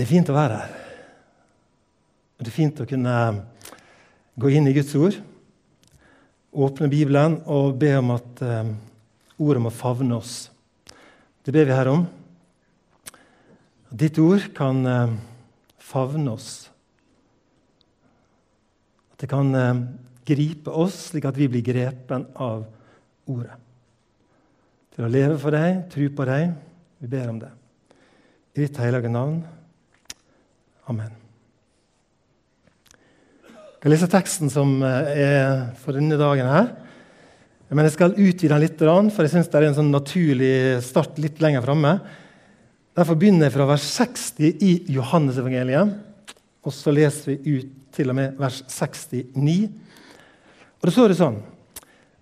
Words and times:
Det 0.00 0.06
er 0.06 0.14
fint 0.14 0.30
å 0.32 0.32
være 0.32 0.54
her. 0.56 0.76
Det 2.40 2.48
er 2.48 2.54
fint 2.54 2.78
å 2.80 2.86
kunne 2.88 3.14
gå 4.40 4.52
inn 4.56 4.70
i 4.70 4.72
Guds 4.72 4.94
ord, 4.96 5.18
åpne 6.56 6.88
Bibelen 6.88 7.36
og 7.44 7.76
be 7.82 7.90
om 7.98 8.14
at 8.14 8.40
um, 8.40 8.70
ordet 9.44 9.64
må 9.66 9.74
favne 9.76 10.16
oss. 10.16 10.38
Det 11.44 11.52
ber 11.52 11.68
vi 11.68 11.76
her 11.76 11.92
om. 11.92 12.06
Ditt 13.92 14.22
ord 14.24 14.48
kan 14.56 14.80
um, 14.88 15.14
favne 15.76 16.32
oss. 16.32 16.48
At 19.12 19.20
det 19.26 19.32
kan 19.36 19.52
gripe 20.24 20.80
oss 20.80 21.10
slik 21.10 21.28
at 21.28 21.36
vi 21.36 21.52
blir 21.52 21.68
grepen 21.68 22.24
av 22.40 22.64
ordet. 23.28 23.60
Til 24.96 25.04
å 25.04 25.12
leve 25.12 25.36
for 25.44 25.60
deg, 25.60 25.84
tro 25.92 26.08
på 26.08 26.32
deg. 26.32 26.58
Vi 27.04 27.16
ber 27.18 27.32
om 27.36 27.44
det. 27.44 27.56
I 28.56 28.64
ditt 28.64 28.80
hellige 28.80 29.12
navn. 29.12 29.42
Amen. 30.90 31.10
Jeg 32.90 33.76
skal 33.78 33.92
lese 33.94 34.08
teksten 34.10 34.50
som 34.52 34.72
eh, 34.82 35.10
er 35.22 35.50
for 35.80 35.94
denne 35.96 36.18
dagen. 36.18 36.48
her. 36.50 36.72
Men 37.70 37.86
jeg 37.86 37.94
skal 37.94 38.16
utvide 38.16 38.50
den 38.50 38.64
litt, 38.64 38.80
for 38.80 39.22
jeg 39.22 39.30
syns 39.30 39.48
det 39.52 39.60
er 39.60 39.68
en 39.68 39.76
sånn 39.76 39.92
naturlig 39.94 40.80
start 40.82 41.20
litt 41.22 41.38
lenger 41.42 41.62
framme. 41.62 41.94
Derfor 42.98 43.14
begynner 43.14 43.46
jeg 43.46 43.54
fra 43.54 43.68
vers 43.70 43.86
60 43.86 44.64
i 44.66 44.72
Johannesevangeliet. 44.90 45.94
Og 46.66 46.74
så 46.74 46.90
leser 46.92 47.36
vi 47.36 47.60
ut 47.60 47.70
til 47.94 48.10
og 48.10 48.18
med 48.18 48.34
vers 48.40 48.58
69. 48.66 49.70
Og 50.80 50.88
Da 50.88 50.94
står 50.96 51.12
det 51.12 51.20
sånn 51.20 51.40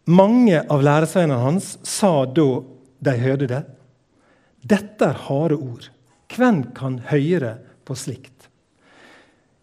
Mange 0.08 0.60
av 0.72 0.84
læresveinene 0.84 1.40
hans 1.40 1.74
sa 1.84 2.12
da 2.24 2.48
de 3.04 3.14
hørte 3.20 3.48
det, 3.48 3.60
dette 4.64 5.04
er 5.04 5.24
harde 5.28 5.56
ord. 5.56 5.84
Hvem 6.32 6.62
kan 6.76 6.96
høre 7.10 7.58
på 7.88 7.96
slikt? 7.96 8.48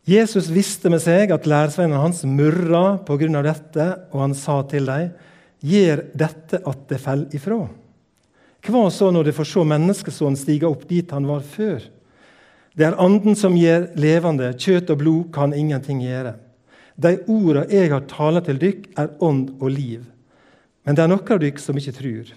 Jesus 0.05 0.51
visste 0.53 0.91
med 0.93 1.01
seg 1.01 1.31
at 1.33 1.47
læresveinene 1.49 1.97
hans 1.97 2.21
murra 2.29 2.99
pga. 3.07 3.41
dette, 3.41 3.85
og 4.13 4.21
han 4.21 4.35
sa 4.37 4.61
til 4.69 4.85
dem, 4.85 5.09
gjør 5.65 6.03
dette 6.13 6.61
at 6.61 6.87
det 6.89 7.01
faller 7.01 7.33
ifra. 7.33 7.65
Hva 8.65 8.89
så 8.89 9.11
når 9.11 9.23
de 9.23 9.33
får 9.33 9.45
se 9.49 9.63
menneskesonen 9.65 10.37
stige 10.37 10.67
opp 10.67 10.87
dit 10.89 11.11
han 11.11 11.25
var 11.25 11.41
før? 11.41 11.81
Det 12.75 12.85
er 12.85 12.97
Anden 13.01 13.35
som 13.35 13.55
gjør 13.57 13.95
levende, 13.95 14.53
kjøtt 14.53 14.89
og 14.89 14.99
blod 14.99 15.31
kan 15.33 15.53
ingenting 15.53 16.01
gjøre. 16.03 16.35
De 16.97 17.17
orda 17.27 17.65
jeg 17.71 17.91
har 17.91 18.05
talt 18.09 18.45
til 18.45 18.59
dykk, 18.59 18.89
er 18.97 19.13
ånd 19.19 19.55
og 19.59 19.69
liv. 19.71 20.03
Men 20.85 20.95
det 20.95 21.03
er 21.03 21.09
noen 21.09 21.31
av 21.33 21.39
dykk 21.41 21.59
som 21.59 21.77
ikke 21.77 21.95
tror. 21.97 22.33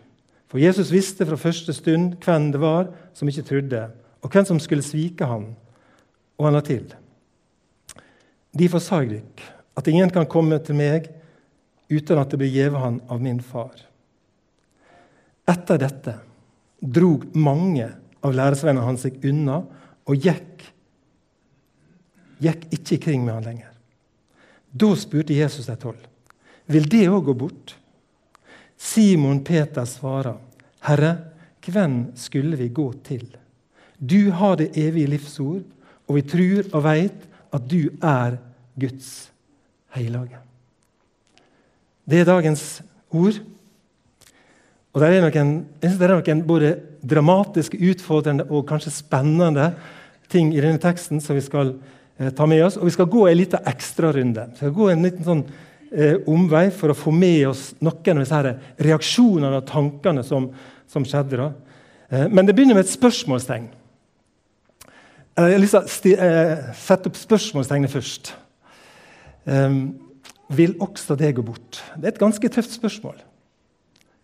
For 0.49 0.59
Jesus 0.59 0.93
visste 0.93 1.27
fra 1.29 1.37
første 1.37 1.75
stund 1.77 2.17
hvem 2.25 2.49
det 2.55 2.61
var 2.63 2.89
som 3.15 3.29
ikke 3.29 3.45
trodde, 3.45 3.83
og 4.23 4.33
hvem 4.33 4.49
som 4.49 4.61
skulle 4.63 4.87
svike 4.87 5.27
ham. 5.29 5.51
Og 6.39 6.49
han 6.49 6.57
la 6.57 6.65
til. 6.65 6.87
Derfor 8.57 8.83
sa 8.83 9.03
jeg 9.03 9.19
dykk 9.19 9.45
at 9.79 9.89
ingen 9.91 10.11
kan 10.13 10.27
komme 10.31 10.59
til 10.65 10.79
meg 10.79 11.11
uten 11.89 12.21
at 12.21 12.31
det 12.33 12.41
blir 12.41 12.53
gitt 12.53 12.77
han 12.77 13.01
av 13.09 13.21
min 13.23 13.41
far. 13.45 13.77
Etter 15.49 15.81
dette 15.81 16.19
drog 16.81 17.25
mange 17.37 17.89
av 18.25 18.35
læresvennene 18.35 18.85
hans 18.85 19.07
seg 19.07 19.23
unna 19.29 19.63
og 20.09 20.25
gikk, 20.25 20.67
gikk 22.43 22.69
ikke 22.77 23.01
kring 23.07 23.25
med 23.25 23.39
han 23.39 23.49
lenger. 23.49 23.73
Da 24.69 24.93
spurte 24.99 25.37
Jesus 25.37 25.69
de 25.69 25.77
tolv. 25.81 26.03
Vil 26.69 26.89
det 26.91 27.07
òg 27.09 27.31
gå 27.31 27.35
bort? 27.47 27.73
Simon 28.79 29.41
Peter 29.45 29.89
svarer, 29.89 30.37
Herre, 30.87 31.17
hvem 31.69 32.15
skulle 32.17 32.57
vi 32.57 32.69
gå 32.73 32.87
til? 33.05 33.27
Du 33.99 34.31
har 34.31 34.57
det 34.57 34.71
evige 34.79 35.11
livsord, 35.11 35.65
og 36.09 36.17
vi 36.17 36.23
tror 36.25 36.69
og 36.73 36.85
veit 36.87 37.27
at 37.55 37.69
du 37.71 37.91
er 38.05 38.39
Guds 38.79 39.31
hellige. 39.95 40.39
Det 42.09 42.21
er 42.21 42.29
dagens 42.29 42.83
ord. 43.11 43.41
Og 44.95 45.03
det 45.03 45.09
er 45.09 45.23
noen, 45.23 45.51
jeg 45.83 45.91
synes 45.91 46.01
det 46.01 46.09
er 46.09 46.15
noen 46.17 46.45
både 46.49 46.73
dramatiske, 47.09 47.79
utfordrende 47.91 48.49
og 48.49 48.67
kanskje 48.69 48.95
spennende 48.95 49.73
ting 50.33 50.51
i 50.55 50.63
denne 50.63 50.81
teksten 50.83 51.21
som 51.23 51.37
vi 51.37 51.45
skal 51.45 51.75
eh, 52.19 52.33
ta 52.35 52.47
med 52.49 52.65
oss. 52.65 52.79
Og 52.81 52.89
vi 52.89 52.97
skal 52.97 53.11
gå 53.13 53.27
en 53.29 53.39
liten 53.39 53.69
ekstrarunde. 53.69 54.49
Vi 54.53 54.63
skal 54.63 54.75
gå 54.77 54.91
en 54.93 55.05
liten 55.05 55.27
sånn 55.27 55.45
eh, 55.93 56.17
omvei 56.29 56.69
for 56.75 56.93
å 56.93 56.99
få 56.99 57.13
med 57.15 57.47
oss 57.51 57.71
noen 57.85 58.23
av 58.23 58.25
disse 58.25 58.55
reaksjonene 58.89 59.61
og 59.61 59.69
tankene 59.69 60.25
som, 60.27 60.51
som 60.91 61.07
skjedde. 61.07 61.45
da. 61.45 61.51
Eh, 62.09 62.27
men 62.33 62.49
det 62.49 62.57
begynner 62.57 62.79
med 62.79 62.87
et 62.87 62.97
spørsmålstegn. 62.97 63.69
Jeg 65.39 65.55
har 65.55 65.61
lyst 65.63 66.03
til 66.03 66.17
å 66.17 66.25
eh, 66.27 66.71
sette 66.75 67.07
opp 67.07 67.19
spørsmålstegnet 67.19 67.93
først. 67.93 68.33
Um, 69.47 69.77
vil 70.51 70.73
også 70.83 71.15
det 71.15 71.31
gå 71.37 71.45
bort? 71.47 71.79
Det 71.95 72.09
er 72.09 72.11
et 72.11 72.19
ganske 72.19 72.51
tøft 72.51 72.75
spørsmål. 72.75 73.21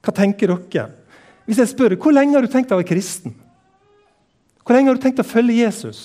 Hva 0.03 0.15
tenker 0.17 0.51
dere? 0.51 0.89
Hvis 1.47 1.61
jeg 1.63 1.71
spør 1.71 1.95
hvor 2.01 2.17
lenge 2.17 2.35
har 2.35 2.43
du 2.43 2.51
tenkt 2.51 2.75
å 2.75 2.81
være 2.81 2.89
kristen? 2.89 3.37
Hvor 4.67 4.75
lenge 4.75 4.91
har 4.91 4.99
du 4.99 5.05
tenkt 5.05 5.23
å 5.23 5.29
følge 5.29 5.61
Jesus? 5.61 6.03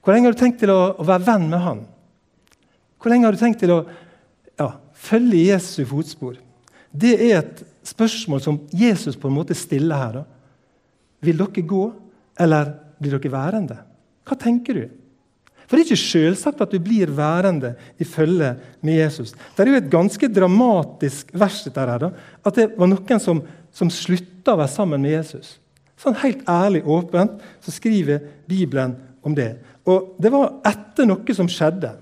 Hvor 0.00 0.16
lenge 0.16 0.30
har 0.30 0.38
du 0.38 0.40
tenkt 0.40 0.62
til 0.64 0.72
å, 0.72 0.80
å 0.96 1.04
være 1.04 1.26
venn 1.28 1.46
med 1.52 1.64
han? 1.66 1.84
Hvor 2.96 3.12
lenge 3.12 3.28
har 3.28 3.36
du 3.36 3.42
tenkt 3.42 3.60
til 3.60 3.74
å 3.74 3.82
ja, 4.56 4.72
følge 4.96 5.44
Jesu 5.50 5.82
fotspor? 5.92 6.40
Det 6.88 7.18
er 7.20 7.42
et 7.42 7.64
spørsmål 7.84 8.40
som 8.48 8.62
Jesus 8.72 9.20
på 9.20 9.28
en 9.28 9.36
måte 9.42 9.58
stiller 9.58 10.06
her. 10.06 10.20
Da. 10.22 10.26
Vil 11.28 11.44
dere 11.44 11.68
gå, 11.68 11.86
eller 12.40 12.78
blir 12.98 13.14
dere 13.16 13.32
værende? 13.32 13.78
Hva 14.28 14.36
tenker 14.38 14.76
du? 14.76 14.88
For 15.68 15.76
det 15.76 15.84
er 15.84 15.90
ikke 15.90 16.00
selvsagt 16.00 16.62
at 16.64 16.72
du 16.72 16.80
blir 16.80 17.10
værende 17.12 17.74
i 18.00 18.06
følge 18.08 18.54
med 18.80 19.00
Jesus. 19.02 19.34
Det 19.52 19.64
er 19.64 19.70
jo 19.74 19.80
et 19.82 19.90
ganske 19.92 20.30
dramatisk 20.32 21.32
vers 21.36 21.60
dette 21.66 21.84
her, 21.84 22.04
da, 22.06 22.10
at 22.48 22.56
det 22.56 22.70
var 22.78 22.88
noen 22.88 23.20
som, 23.20 23.42
som 23.74 23.90
slutta 23.92 24.54
å 24.54 24.62
være 24.62 24.72
sammen 24.72 25.04
med 25.04 25.18
Jesus. 25.18 25.58
Sånn 26.00 26.16
Helt 26.22 26.46
ærlig 26.48 26.86
åpent 26.88 27.42
så 27.64 27.74
skriver 27.74 28.22
Bibelen 28.48 28.96
om 29.26 29.34
det. 29.36 29.58
Og 29.88 30.14
det 30.22 30.32
var 30.32 30.56
etter 30.68 31.08
noe 31.08 31.36
som 31.36 31.50
skjedde. 31.52 31.92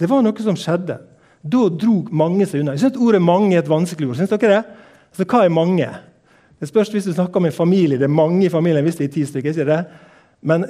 Det 0.00 0.08
var 0.10 0.24
noe 0.24 0.42
som 0.42 0.58
skjedde. 0.58 0.98
Da 1.40 1.64
drog 1.70 2.10
mange 2.12 2.48
seg 2.48 2.64
unna. 2.64 2.74
Jeg 2.74 2.82
syns 2.88 2.98
ordet 3.00 3.22
'mange' 3.22 3.54
er 3.54 3.62
et 3.62 3.70
vanskelig 3.70 4.08
ord. 4.08 4.16
Synes 4.16 4.30
dere 4.30 4.56
det? 4.56 4.64
Altså, 5.12 5.24
Hva 5.24 5.44
er 5.44 5.54
mange? 5.54 5.88
Det 6.60 6.68
spørs 6.68 6.92
hvis 6.92 7.08
du 7.08 7.12
snakker 7.12 7.40
om 7.40 7.48
en 7.48 7.52
familie. 7.56 7.98
Det 7.98 8.04
er 8.04 8.12
mange 8.12 8.44
i 8.44 8.52
familien 8.52 8.84
hvis 8.84 8.98
det 8.98 9.08
er 9.08 9.12
ti 9.14 9.24
stykker. 9.24 9.50
ikke 9.50 9.64
det? 9.64 9.84
Men 10.42 10.64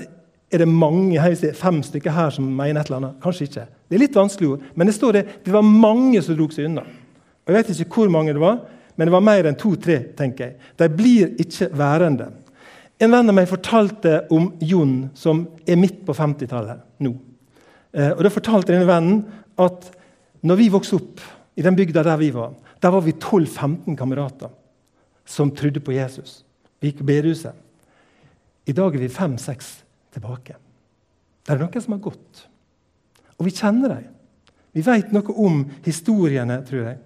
er 0.51 0.59
det 0.59 0.69
mange 0.69 1.37
fem 1.55 1.83
stykker 1.83 2.11
her 2.11 2.31
som 2.31 2.45
mener 2.45 2.81
et 2.81 2.87
eller 2.87 2.97
annet? 2.97 3.17
Kanskje 3.23 3.47
ikke. 3.47 3.67
Det 3.89 3.97
er 3.97 4.03
litt 4.05 4.19
vanskelig 4.19 4.49
ord, 4.49 4.61
men 4.75 4.87
det 4.87 4.95
står 4.95 5.13
det, 5.13 5.25
det 5.45 5.53
var 5.53 5.63
mange 5.63 6.23
som 6.23 6.37
drog 6.39 6.53
seg 6.55 6.67
unna. 6.67 6.83
Og 7.47 7.55
Jeg 7.55 7.57
vet 7.57 7.81
ikke 7.81 7.95
hvor 7.95 8.11
mange 8.11 8.35
det 8.35 8.43
var, 8.43 8.61
men 8.97 9.07
det 9.07 9.13
var 9.13 9.25
mer 9.25 9.47
enn 9.47 9.59
to-tre. 9.59 9.99
tenker 10.17 10.45
jeg. 10.45 10.57
De 10.77 10.89
blir 10.89 11.35
ikke 11.39 11.71
værende. 11.73 12.31
En 13.01 13.11
venn 13.11 13.29
av 13.29 13.35
meg 13.35 13.49
fortalte 13.49 14.27
om 14.31 14.53
Jon, 14.61 15.11
som 15.15 15.47
er 15.67 15.77
midt 15.77 16.05
på 16.07 16.13
50-tallet 16.13 16.83
nå. 17.01 17.15
Eh, 17.95 18.11
og 18.13 18.23
Da 18.23 18.31
fortalte 18.31 18.73
denne 18.73 18.87
vennen 18.87 19.25
at 19.59 19.91
når 20.43 20.57
vi 20.57 20.69
vokste 20.69 20.97
opp 20.97 21.21
i 21.57 21.63
den 21.63 21.77
bygda 21.77 22.03
der 22.05 22.17
vi 22.21 22.31
var, 22.31 22.53
der 22.81 22.91
var 22.91 23.01
vi 23.01 23.13
12-15 23.13 23.97
kamerater 23.97 24.51
som 25.31 25.53
trodde 25.55 25.83
på 25.85 25.95
Jesus. 25.95 26.41
Vi 26.81 26.91
gikk 26.91 27.05
bedehuset. 27.07 27.55
I 28.67 28.75
dag 28.75 28.95
er 28.95 29.05
vi 29.05 29.13
fem-seks 29.13 29.69
tilbake. 30.15 30.57
Det 31.47 31.55
er 31.55 31.61
noen 31.61 31.85
som 31.85 31.95
har 31.95 32.03
gått. 32.03 32.43
Og 33.39 33.47
vi 33.47 33.55
kjenner 33.55 33.95
dem. 33.95 34.09
Vi 34.75 34.83
vet 34.87 35.15
noe 35.15 35.35
om 35.43 35.63
historiene, 35.85 36.61
tror 36.67 36.85
jeg. 36.91 36.99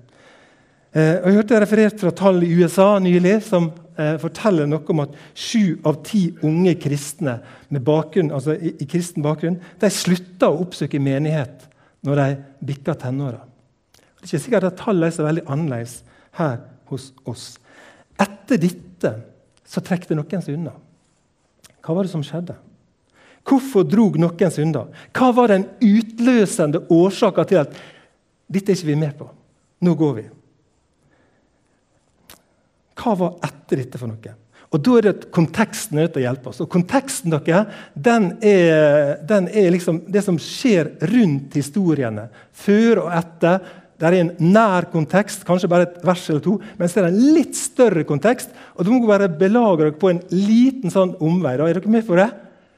Eh, 0.95 1.17
og 1.21 1.29
jeg 1.29 1.39
hørte 1.41 1.61
referert 1.63 2.03
fra 2.03 2.13
tall 2.15 2.43
i 2.47 2.53
USA 2.55 2.87
nylig 3.03 3.39
som 3.47 3.71
eh, 3.99 4.15
forteller 4.23 4.69
noe 4.71 4.85
om 4.93 5.03
at 5.03 5.17
sju 5.33 5.81
av 5.87 6.03
ti 6.07 6.29
unge 6.47 6.77
kristne 6.81 7.39
bakgrunn, 7.75 8.31
altså 8.35 8.55
i, 8.55 8.77
i, 8.79 8.87
kristen 8.87 9.25
bakgrunn 9.25 9.59
de 9.83 9.91
slutta 9.91 10.53
å 10.53 10.61
oppsøke 10.63 11.01
menighet 11.03 11.67
når 12.07 12.21
de 12.21 12.29
bikka 12.71 12.95
tenåra. 13.01 13.43
Det 13.97 14.29
er 14.29 14.31
ikke 14.31 14.45
sikkert 14.45 14.69
at 14.71 14.79
tallene 14.81 15.11
er 15.11 15.17
så 15.17 15.27
veldig 15.27 15.47
annerledes 15.51 15.99
her 16.39 16.61
hos 16.93 17.11
oss. 17.27 17.55
Etter 18.21 18.61
dette 18.61 19.13
så 19.67 19.83
trekte 19.85 20.17
noen 20.17 20.45
seg 20.45 20.59
unna. 20.59 20.75
Hva 21.85 21.97
var 21.97 22.07
det 22.07 22.13
som 22.13 22.25
skjedde? 22.25 22.57
Hvorfor 23.45 23.85
drog 23.85 24.17
noen 24.21 24.53
synder? 24.53 24.89
Hva 25.13 25.33
var 25.37 25.53
den 25.53 25.67
utløsende 25.85 26.87
årsaken 26.93 27.51
til 27.51 27.61
at 27.61 27.75
dette 28.49 28.73
er 28.73 28.79
ikke 28.79 28.93
vi 28.93 28.97
med 29.01 29.13
på? 29.19 29.29
Nå 29.85 29.93
går 30.01 30.17
vi. 30.17 30.25
Hva 32.95 33.13
var 33.21 33.37
etter 33.45 33.83
dette 33.83 34.01
for 34.01 34.09
noe? 34.09 34.39
Og 34.75 34.81
Da 34.83 34.95
er 34.99 35.07
det 35.07 35.29
konteksten 35.31 36.01
er 36.03 36.09
til 36.11 36.23
å 36.23 36.25
hjelpe 36.25 36.51
oss. 36.51 36.59
Og 36.65 36.71
konteksten 36.73 37.31
dere, 37.31 37.61
den 37.95 38.33
er, 38.43 39.21
den 39.23 39.47
er 39.47 39.71
liksom 39.71 40.01
det 40.11 40.25
som 40.27 40.39
skjer 40.41 40.97
rundt 41.13 41.55
historiene. 41.55 42.27
Før 42.51 43.05
og 43.05 43.13
etter. 43.15 43.61
Det 43.99 44.09
er 44.09 44.17
en 44.19 44.33
nær 44.43 44.89
kontekst, 44.91 45.45
kanskje 45.47 45.71
bare 45.71 45.87
et 45.87 46.01
vers 46.07 46.25
eller 46.31 46.43
to. 46.43 46.57
Men 46.79 46.91
så 46.91 47.01
er 47.01 47.07
det 47.07 47.13
en 47.15 47.35
litt 47.37 47.55
større 47.59 48.03
kontekst, 48.09 48.51
og 48.75 48.87
du 48.87 48.91
må 48.91 49.05
bare 49.07 49.31
belage 49.31 49.85
dere 49.85 49.95
på 49.99 50.11
en 50.11 50.21
liten 50.35 50.93
sånn 50.93 51.15
omvei. 51.23 51.55
Da. 51.61 51.69
Er 51.69 51.79
dere 51.79 51.95
med 51.95 52.07
på 52.09 52.19
det? 52.19 52.29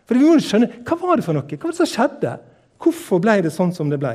For 0.06 0.18
vi 0.18 0.26
må 0.26 0.36
skjønne, 0.42 0.84
Hva 0.86 0.98
var 1.00 1.18
det 1.18 1.26
for 1.26 1.36
noe? 1.36 1.48
Hva 1.48 1.64
var 1.64 1.74
det 1.74 1.80
som 1.80 1.90
skjedde? 1.90 2.36
Hvorfor 2.82 3.22
ble 3.24 3.40
det 3.46 3.54
sånn 3.54 3.72
som 3.74 3.88
det 3.90 3.98
ble? 4.02 4.14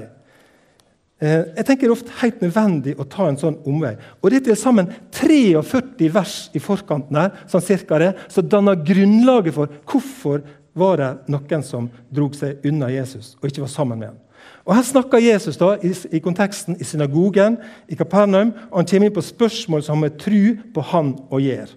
Eh, 1.22 1.44
jeg 1.58 1.66
tenker 1.66 1.86
Det 1.86 1.90
er 1.90 1.98
ofte 1.98 2.20
helt 2.22 2.42
nødvendig 2.42 2.96
å 2.98 3.10
ta 3.10 3.28
en 3.30 3.38
sånn 3.38 3.60
omvei. 3.66 3.96
Og 4.22 4.30
Det 4.30 4.42
er 4.42 4.46
til 4.50 4.62
sammen 4.62 4.90
43 5.12 6.10
vers 6.14 6.50
i 6.54 6.60
forkanten 6.60 7.18
her, 7.18 7.32
sånn 7.48 7.62
cirka 7.66 8.00
det, 8.00 8.16
som 8.28 8.48
danner 8.48 8.76
grunnlaget 8.76 9.54
for 9.54 9.70
hvorfor 9.86 10.42
var 10.74 10.98
det 10.98 11.12
noen 11.28 11.64
som 11.64 11.90
drog 12.10 12.36
seg 12.38 12.64
unna 12.66 12.90
Jesus 12.90 13.36
og 13.42 13.50
ikke 13.50 13.66
var 13.66 13.74
sammen 13.74 14.00
med 14.00 14.14
ham. 14.14 14.21
Og 14.66 14.76
Her 14.76 14.86
snakker 14.86 15.24
Jesus 15.24 15.58
da, 15.58 15.74
i, 15.82 15.92
i 16.12 16.22
konteksten 16.22 16.78
i 16.78 16.86
synagogen 16.86 17.58
i 17.90 17.98
Kapernaum, 17.98 18.54
og 18.70 18.82
han 18.82 18.90
kommer 18.90 19.10
inn 19.10 19.16
på 19.16 19.26
spørsmål 19.26 19.84
som 19.84 19.98
har 19.98 20.04
med 20.06 20.20
tru 20.22 20.58
på 20.74 20.86
han 20.92 21.16
og 21.32 21.42
gjør. 21.42 21.74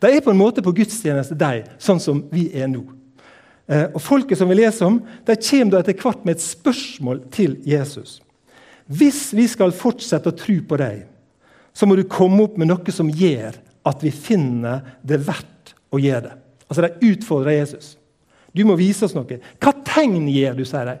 De 0.00 0.10
er 0.12 0.22
på 0.24 0.32
en 0.32 0.40
måte 0.40 0.62
på 0.62 0.72
gudstjeneste, 0.76 1.36
de, 1.38 1.64
sånn 1.82 2.00
som 2.02 2.22
vi 2.32 2.48
er 2.56 2.70
nå. 2.70 2.84
Eh, 3.70 3.86
og 3.94 4.00
Folket 4.02 4.38
som 4.38 4.50
vi 4.50 4.60
leser 4.60 4.86
om, 4.86 5.00
de 5.26 5.36
kommer 5.36 5.74
da 5.74 5.82
etter 5.82 5.98
hvert 5.98 6.24
med 6.26 6.38
et 6.38 6.44
spørsmål 6.44 7.24
til 7.34 7.58
Jesus. 7.66 8.18
Hvis 8.90 9.28
vi 9.36 9.46
skal 9.50 9.74
fortsette 9.76 10.30
å 10.30 10.38
tro 10.38 10.56
på 10.66 10.78
deg, 10.80 11.04
så 11.74 11.86
må 11.86 11.94
du 11.98 12.06
komme 12.10 12.44
opp 12.46 12.56
med 12.58 12.70
noe 12.70 12.94
som 12.94 13.10
gjør 13.10 13.58
at 13.86 14.02
vi 14.02 14.10
finner 14.14 14.82
det 15.06 15.20
verdt 15.26 15.74
å 15.94 16.00
gjøre 16.02 16.24
det. 16.28 16.34
Altså 16.70 16.86
De 16.86 17.12
utfordrer 17.12 17.60
Jesus. 17.60 17.94
Du 18.54 18.64
må 18.66 18.74
vise 18.78 19.06
oss 19.06 19.14
noe. 19.14 19.38
Hva 19.62 19.72
tegn 19.86 20.26
gjør 20.30 20.58
du, 20.58 20.64
sier 20.66 20.88
de. 20.88 20.96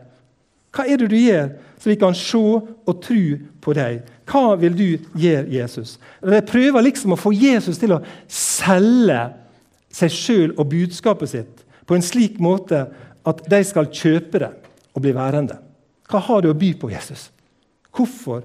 Hva 0.70 0.86
er 0.86 1.00
det 1.00 1.10
du 1.10 1.16
gjør, 1.18 1.50
så 1.80 1.90
vi 1.90 1.98
kan 1.98 2.14
se 2.14 2.38
og 2.38 3.00
tro 3.02 3.22
på 3.62 3.74
deg? 3.74 4.04
Hva 4.30 4.54
vil 4.60 4.76
du 4.78 4.86
gjøre, 5.18 5.48
Jesus? 5.50 5.96
De 6.22 6.42
prøver 6.46 6.86
liksom 6.86 7.16
å 7.16 7.18
få 7.18 7.32
Jesus 7.34 7.80
til 7.80 7.96
å 7.96 8.02
selge 8.30 9.24
seg 9.90 10.14
sjøl 10.14 10.52
og 10.54 10.68
budskapet 10.70 11.32
sitt 11.32 11.64
på 11.88 11.96
en 11.96 12.04
slik 12.06 12.38
måte 12.38 12.84
at 13.26 13.42
de 13.50 13.58
skal 13.66 13.90
kjøpe 13.90 14.38
det 14.38 14.52
og 14.94 15.02
bli 15.02 15.14
værende. 15.16 15.58
Hva 16.10 16.22
har 16.22 16.42
du 16.42 16.50
å 16.52 16.58
by 16.58 16.70
på, 16.78 16.90
Jesus? 16.92 17.28
Hvorfor 17.94 18.44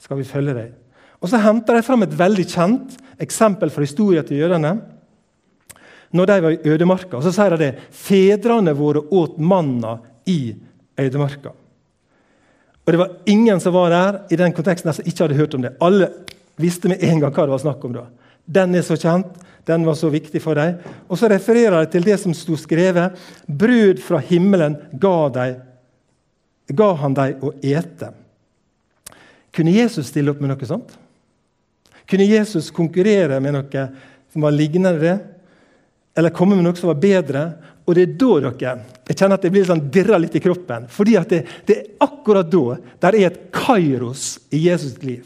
skal 0.00 0.20
vi 0.20 0.28
følge 0.28 0.56
deg? 0.56 0.74
Og 1.22 1.30
Så 1.30 1.38
henter 1.40 1.78
de 1.78 1.86
fram 1.86 2.02
et 2.04 2.18
veldig 2.18 2.44
kjent 2.50 2.96
eksempel 3.22 3.70
fra 3.70 3.84
historien 3.86 4.26
til 4.26 4.42
jødene. 4.42 4.74
Når 6.12 6.28
de 6.28 6.38
var 6.44 6.52
i 6.52 6.72
ødemarka, 6.74 7.20
så 7.22 7.32
sier 7.32 7.54
de 7.54 7.62
det 7.62 7.72
fedrene 7.96 8.74
våre 8.76 9.04
åt 9.08 9.38
manna 9.38 9.96
i 10.28 10.52
ødemarka. 10.98 11.54
Og 12.84 12.92
Det 12.92 12.98
var 12.98 13.10
ingen 13.26 13.60
som 13.60 13.74
var 13.74 13.90
der 13.90 14.20
i 14.30 14.36
den 14.36 14.52
konteksten 14.52 14.92
som 14.92 15.06
ikke 15.06 15.24
hadde 15.24 15.38
hørt 15.38 15.54
om 15.54 15.62
det. 15.62 15.76
Alle 15.80 16.08
visste 16.56 16.90
med 16.90 17.02
en 17.02 17.20
gang 17.22 17.32
hva 17.32 17.46
det 17.46 17.54
var 17.54 17.62
snakk 17.62 17.84
om. 17.84 17.92
da. 17.92 18.06
Den 18.46 18.74
er 18.74 18.82
så 18.82 18.96
kjent, 18.98 19.28
den 19.66 19.86
var 19.86 19.94
så 19.94 20.10
viktig 20.10 20.42
for 20.42 20.58
dem. 20.58 20.80
Og 21.08 21.18
så 21.18 21.30
refererer 21.30 21.78
de 21.78 21.92
til 21.92 22.04
det 22.04 22.18
som 22.20 22.34
sto 22.34 22.56
skrevet. 22.58 23.14
Brød 23.46 24.02
fra 24.02 24.18
himmelen 24.18 24.76
ga, 24.98 25.28
de, 25.28 25.46
ga 26.74 26.90
han 27.04 27.14
dem 27.14 27.46
å 27.46 27.52
ete. 27.62 28.10
Kunne 29.54 29.76
Jesus 29.76 30.08
stille 30.10 30.32
opp 30.32 30.40
med 30.42 30.50
noe 30.50 30.66
sånt? 30.66 30.96
Kunne 32.08 32.26
Jesus 32.26 32.72
konkurrere 32.74 33.38
med 33.40 33.54
noe 33.54 33.86
som 34.32 34.42
var 34.42 34.56
lignende 34.56 34.98
det? 34.98 35.18
Eller 36.16 36.34
komme 36.34 36.56
med 36.56 36.66
noe 36.66 36.76
som 36.76 36.90
var 36.92 37.00
bedre? 37.00 37.44
Og 37.86 37.96
det 37.96 38.02
er 38.04 38.16
da 38.20 38.32
dere, 38.44 38.72
jeg 39.08 39.18
kjenner 39.18 39.38
at 39.38 39.44
det 39.44 39.50
blir 39.54 39.66
sånn 39.66 39.86
dirra 39.92 40.18
litt 40.20 40.36
i 40.38 40.42
kroppen. 40.44 40.86
fordi 40.88 41.16
det, 41.28 41.44
det, 41.66 41.76
er 41.76 42.06
akkurat 42.06 42.50
da 42.50 42.76
der 43.00 43.16
er 43.18 43.30
et 43.30 43.40
kairos 43.54 44.38
i 44.52 44.68
Jesus' 44.68 45.02
liv. 45.02 45.24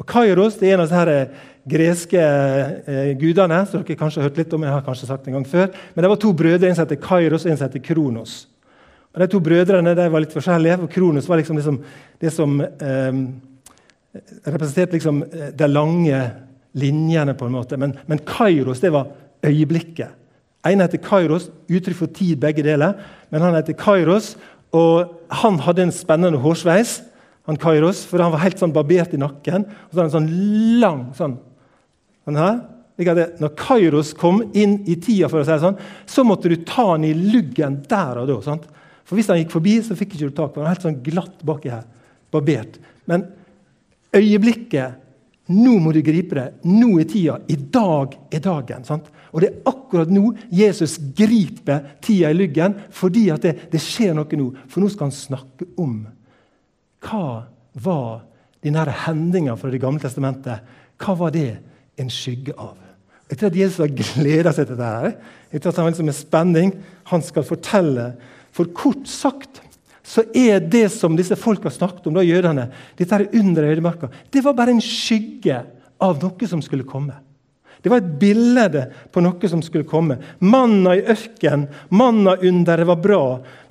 Og 0.00 0.06
Kairos 0.08 0.56
det 0.58 0.70
er 0.70 0.74
en 0.74 0.82
av 0.82 0.88
disse 0.88 1.12
eh, 1.12 1.42
greske 1.68 2.22
eh, 2.22 3.12
gudene 3.18 3.60
som 3.68 3.82
dere 3.82 3.98
kanskje 3.98 4.22
har 4.22 4.30
hørt 4.30 4.40
litt 4.40 4.54
om. 4.56 4.64
jeg 4.64 4.72
har 4.72 4.86
kanskje 4.86 5.06
sagt 5.06 5.28
en 5.28 5.36
gang 5.36 5.44
før, 5.46 5.68
Men 5.94 6.02
det 6.02 6.10
var 6.10 6.16
to 6.16 6.32
brødre, 6.32 6.68
en 6.68 6.74
som 6.74 6.86
heter 6.86 7.02
Kairos 7.02 7.44
og 7.44 7.50
en 7.50 7.56
som 7.56 7.68
heter 7.68 7.84
Kronos. 7.84 8.46
Og 9.12 9.20
De 9.20 9.28
to 9.28 9.40
brødrene 9.40 9.94
de 9.94 10.08
var 10.08 10.20
litt 10.20 10.32
forskjellige. 10.32 10.78
for 10.78 10.86
Kronos 10.88 11.28
var 11.28 11.36
liksom, 11.36 11.56
liksom 11.56 11.82
det 12.18 12.32
som 12.32 12.60
eh, 12.60 13.12
representerte 14.44 14.92
liksom 14.92 15.22
eh, 15.22 15.52
de 15.54 15.68
lange 15.68 16.30
linjene, 16.72 17.34
på 17.34 17.46
en 17.46 17.52
måte. 17.52 17.76
Men, 17.76 17.92
men 18.06 18.18
Kairos 18.18 18.80
det 18.80 18.90
var 18.90 19.12
øyeblikket. 19.44 20.18
En 20.66 20.82
heter 20.82 21.00
Kairos, 21.02 21.48
uttrykk 21.66 21.98
for 21.98 22.10
tid, 22.14 22.36
begge 22.40 22.62
deler. 22.62 22.94
Men 23.30 23.42
han 23.42 23.56
heter 23.58 23.74
Kairos, 23.78 24.36
og 24.72 25.10
han 25.42 25.58
hadde 25.64 25.88
en 25.88 25.94
spennende 25.94 26.38
hårsveis. 26.38 27.02
han 27.46 27.56
Kairos, 27.56 28.04
For 28.06 28.22
han 28.22 28.30
var 28.30 28.44
helt 28.44 28.58
sånn 28.58 28.72
barbert 28.72 29.14
i 29.14 29.18
nakken. 29.18 29.64
Og 29.66 29.90
så 29.90 29.98
hadde 29.98 30.10
han 30.10 30.14
sånn 30.14 30.80
lang 30.80 31.00
sånn, 31.18 31.38
sånn 32.24 32.38
her. 32.38 32.60
Når 33.02 33.56
Kairos 33.58 34.12
kom 34.14 34.44
inn 34.54 34.84
i 34.86 34.94
tida, 34.94 35.28
for 35.28 35.40
å 35.40 35.44
si 35.44 35.50
det 35.50 35.64
sånn, 35.64 35.80
så 36.06 36.22
måtte 36.22 36.48
du 36.52 36.56
ta 36.62 36.92
han 36.92 37.04
i 37.04 37.14
luggen 37.16 37.80
der 37.88 38.20
og 38.22 38.28
da. 38.30 38.38
sant? 38.44 38.68
For 39.04 39.18
Hvis 39.18 39.32
han 39.32 39.40
gikk 39.40 39.50
forbi, 39.50 39.80
så 39.82 39.96
fikk 39.98 40.14
ikke 40.14 40.30
du 40.30 40.36
tak 40.36 40.54
på 40.54 40.62
han. 40.62 40.70
Helt 40.70 40.86
sånn 40.86 41.02
glatt 41.02 41.42
baki 41.42 41.72
her. 41.72 41.82
Barbert. 42.30 42.78
Men 43.10 43.26
øyeblikket 44.14 45.01
Nå 45.52 45.76
må 45.82 45.92
du 45.94 46.00
gripe 46.04 46.36
det. 46.38 46.46
Nå 46.68 46.96
er 47.02 47.08
tida. 47.10 47.38
I 47.48 47.56
dag 47.56 48.16
er 48.32 48.42
dagen. 48.44 48.84
sant? 48.88 49.08
Og 49.32 49.42
det 49.42 49.50
er 49.50 49.70
akkurat 49.70 50.10
nå 50.12 50.32
Jesus 50.52 50.98
griper 51.16 51.94
tida 52.04 52.30
i 52.32 52.36
lyggen, 52.36 52.76
fordi 52.90 53.28
at 53.34 53.44
det, 53.44 53.54
det 53.72 53.80
skjer 53.82 54.16
noe 54.16 54.38
nå. 54.38 54.50
For 54.68 54.82
nå 54.82 54.90
skal 54.92 55.08
han 55.08 55.16
snakke 55.16 55.68
om 55.80 56.02
hva 57.02 57.26
var 57.82 58.22
denne 58.62 58.84
hendinga 59.06 59.56
fra 59.58 59.70
Det 59.70 59.80
gamle 59.82 60.02
testamentet. 60.02 60.62
Hva 61.02 61.16
var 61.18 61.32
det 61.34 61.56
en 61.98 62.10
skygge 62.12 62.54
av? 62.54 62.76
Jeg 63.30 63.38
tror 63.40 63.48
at 63.48 63.56
Jesus 63.56 63.80
har 63.80 63.94
gleda 63.96 64.52
seg 64.52 64.68
til 64.68 64.76
dette. 64.76 64.92
her. 64.92 65.14
Jeg 65.52 65.62
tror 65.62 65.72
at 65.72 65.80
han 65.80 65.86
liksom 65.88 66.06
med 66.06 66.18
spenning 66.18 66.72
han 67.08 67.22
skal 67.24 67.46
fortelle 67.48 68.12
for 68.52 68.68
kort 68.76 69.08
sagt 69.08 69.61
så 70.02 70.24
er 70.34 70.60
det 70.60 70.88
som 70.92 71.16
disse 71.16 71.36
folka 71.38 71.70
snakket 71.70 72.08
om, 72.10 72.16
da, 72.18 72.24
jødene, 72.26 72.68
dette 72.98 73.20
under 73.38 73.68
øydemarka, 73.70 74.10
det 74.30 74.42
var 74.44 74.56
bare 74.58 74.74
en 74.74 74.82
skygge 74.82 75.62
av 76.02 76.18
noe 76.22 76.48
som 76.50 76.62
skulle 76.64 76.86
komme. 76.88 77.14
Det 77.82 77.90
var 77.90 77.98
et 77.98 78.18
bilde 78.20 78.82
på 79.10 79.22
noe 79.24 79.48
som 79.50 79.62
skulle 79.62 79.86
komme. 79.88 80.16
Manna 80.46 80.94
i 80.94 81.02
ørken, 81.10 81.64
manna 81.90 82.36
under 82.38 82.78
det 82.78 82.86
var 82.86 83.00
bra. 83.02 83.22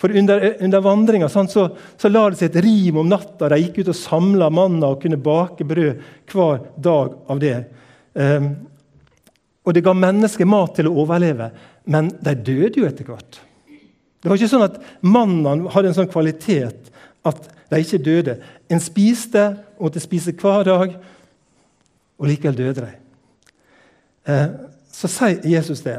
For 0.01 0.11
under, 0.19 0.43
under 0.59 0.83
vandringa 0.83 1.29
så, 1.31 1.45
så, 1.47 2.09
la 2.11 2.25
det 2.29 2.41
seg 2.41 2.49
et 2.49 2.65
rim 2.65 2.99
om 2.99 3.07
natta. 3.07 3.47
De 3.53 3.61
gikk 3.61 3.79
ut 3.79 3.93
og 3.93 3.99
samla 3.99 4.49
manna 4.51 4.91
og 4.91 4.99
kunne 5.03 5.19
bake 5.21 5.67
brød 5.67 6.03
hver 6.31 6.59
dag 6.75 7.15
av 7.31 7.39
det. 7.39 7.55
Um, 8.19 8.51
og 9.63 9.77
det 9.77 9.85
ga 9.85 9.95
mennesker 9.95 10.49
mat 10.49 10.75
til 10.75 10.89
å 10.89 10.97
overleve, 11.05 11.47
men 11.87 12.11
de 12.19 12.35
døde 12.35 12.81
jo 12.81 12.89
etter 12.89 13.07
hvert. 13.07 13.39
Det 14.21 14.29
var 14.29 14.37
ikke 14.37 14.51
sånn 14.51 14.67
at 14.67 14.79
mannene 15.01 15.71
hadde 15.73 15.91
en 15.91 15.97
sånn 15.97 16.11
kvalitet 16.11 16.91
at 17.25 17.49
de 17.71 17.79
ikke 17.81 18.01
døde. 18.05 18.37
En 18.69 18.81
spiste 18.83 19.43
og 19.77 19.87
måtte 19.87 20.03
spise 20.03 20.33
hver 20.37 20.65
dag, 20.67 20.97
og 22.21 22.29
likevel 22.29 22.57
døde 22.59 22.85
de. 22.85 22.91
Eh, 24.29 24.49
så 24.93 25.09
sier 25.09 25.47
Jesus 25.49 25.81
det. 25.85 25.97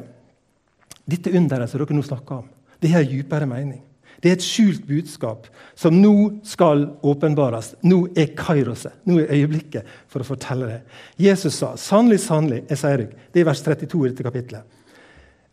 Dette 1.08 1.32
underet 1.34 1.70
som 1.70 1.82
dere 1.82 1.96
nå 1.96 2.04
snakker 2.06 2.44
om, 2.44 2.50
det 2.82 2.92
har 2.92 3.06
dypere 3.08 3.48
mening. 3.50 3.80
Det 4.22 4.30
er 4.30 4.36
et 4.36 4.44
skjult 4.44 4.84
budskap 4.86 5.48
som 5.74 5.96
nå 5.98 6.14
skal 6.46 6.84
åpenbares. 7.02 7.72
Nå 7.82 8.04
er 8.14 8.36
kairoset, 8.38 9.00
nå 9.10 9.16
er 9.18 9.32
øyeblikket 9.34 9.88
for 10.06 10.22
å 10.22 10.28
fortelle 10.28 10.68
det. 10.68 10.80
Jesus 11.18 11.58
sa, 11.58 11.74
'Sannelig, 11.74 12.20
sannelig, 12.20 12.62
jeg 12.68 12.78
sier 12.78 12.96
dere', 12.98 13.16
det 13.34 13.40
er 13.40 13.50
vers 13.50 13.62
32 13.62 14.04
i 14.06 14.08
dette 14.10 14.22
kapitlet. 14.22 14.62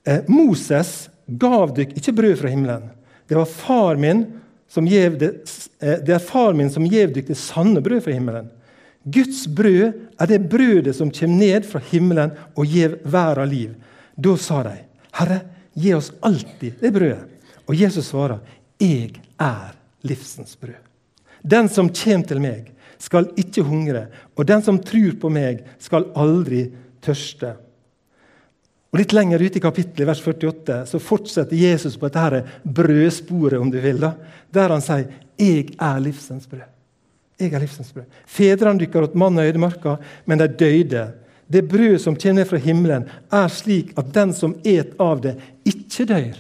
Eh, 0.06 0.22
Moses 0.28 1.10
gav 1.38 1.74
dykk 1.78 1.98
ikke 2.00 2.16
brød 2.16 2.38
fra 2.42 2.52
himmelen. 2.52 2.90
Det 3.30 3.38
var 3.38 3.46
far 3.46 4.00
min 4.02 4.26
som 4.70 4.88
gjev 4.88 5.18
det, 5.20 5.30
eh, 5.82 6.00
det 6.06 6.16
er 6.16 6.24
far 6.24 6.54
min 6.54 6.70
som 6.70 6.86
gjev 6.86 7.14
dykk 7.14 7.28
det 7.28 7.38
sanne 7.38 7.82
brød 7.82 8.04
fra 8.06 8.16
himmelen. 8.16 8.50
Guds 9.04 9.48
brød 9.48 9.94
er 10.20 10.28
det 10.28 10.50
brødet 10.50 10.96
som 10.96 11.12
kommer 11.12 11.46
ned 11.46 11.66
fra 11.66 11.82
himmelen 11.92 12.34
og 12.56 12.66
gjev 12.66 13.00
verda 13.04 13.46
liv. 13.46 13.74
Da 14.18 14.36
sa 14.38 14.64
de, 14.64 14.76
Herre, 15.16 15.40
gi 15.74 15.94
oss 15.94 16.12
alltid 16.22 16.82
det 16.82 16.94
brødet. 16.94 17.26
Og 17.70 17.76
Jesus 17.76 18.10
svarer, 18.10 18.40
Jeg 18.80 19.20
er 19.40 19.76
livsens 20.04 20.56
brød. 20.56 20.80
Den 21.44 21.70
som 21.70 21.90
kommer 21.90 22.28
til 22.28 22.40
meg, 22.42 22.72
skal 23.00 23.30
ikke 23.40 23.64
hungre, 23.64 24.08
og 24.36 24.48
den 24.48 24.62
som 24.62 24.80
tror 24.80 25.16
på 25.22 25.30
meg, 25.32 25.64
skal 25.80 26.10
aldri 26.16 26.66
tørste. 27.04 27.54
Og 28.90 28.98
Litt 28.98 29.14
lenger 29.14 29.44
ute 29.44 29.60
i 29.60 29.62
kapittelet, 29.62 30.08
vers 30.10 30.22
48, 30.26 30.80
så 30.90 31.00
fortsetter 31.00 31.56
Jesus 31.56 31.98
på 32.00 32.10
dette 32.10 32.42
brødsporet, 32.64 33.60
om 33.62 33.70
du 33.70 33.78
vil, 33.84 34.02
da, 34.02 34.16
der 34.50 34.74
han 34.74 34.82
sier 34.82 35.08
'Jeg 35.38 35.76
er 35.80 36.00
livsens 36.00 36.48
brød'. 36.48 36.80
Jeg 37.40 37.54
er 37.54 37.60
livsens 37.60 37.94
brød. 37.94 38.06
Fedrene 38.28 38.80
dykker 38.80 39.04
åt 39.04 39.16
mannen 39.16 39.46
i 39.46 39.48
ødemarka, 39.48 39.96
men 40.26 40.40
de 40.40 40.48
døde. 40.48 41.12
Det 41.52 41.68
brød 41.68 42.00
som 42.00 42.16
kommer 42.16 42.46
fra 42.46 42.58
himmelen, 42.58 43.08
er 43.32 43.48
slik 43.48 43.94
at 43.98 44.14
den 44.14 44.34
som 44.34 44.56
et 44.64 44.92
av 45.00 45.22
det, 45.22 45.38
ikke 45.66 46.06
dør. 46.06 46.36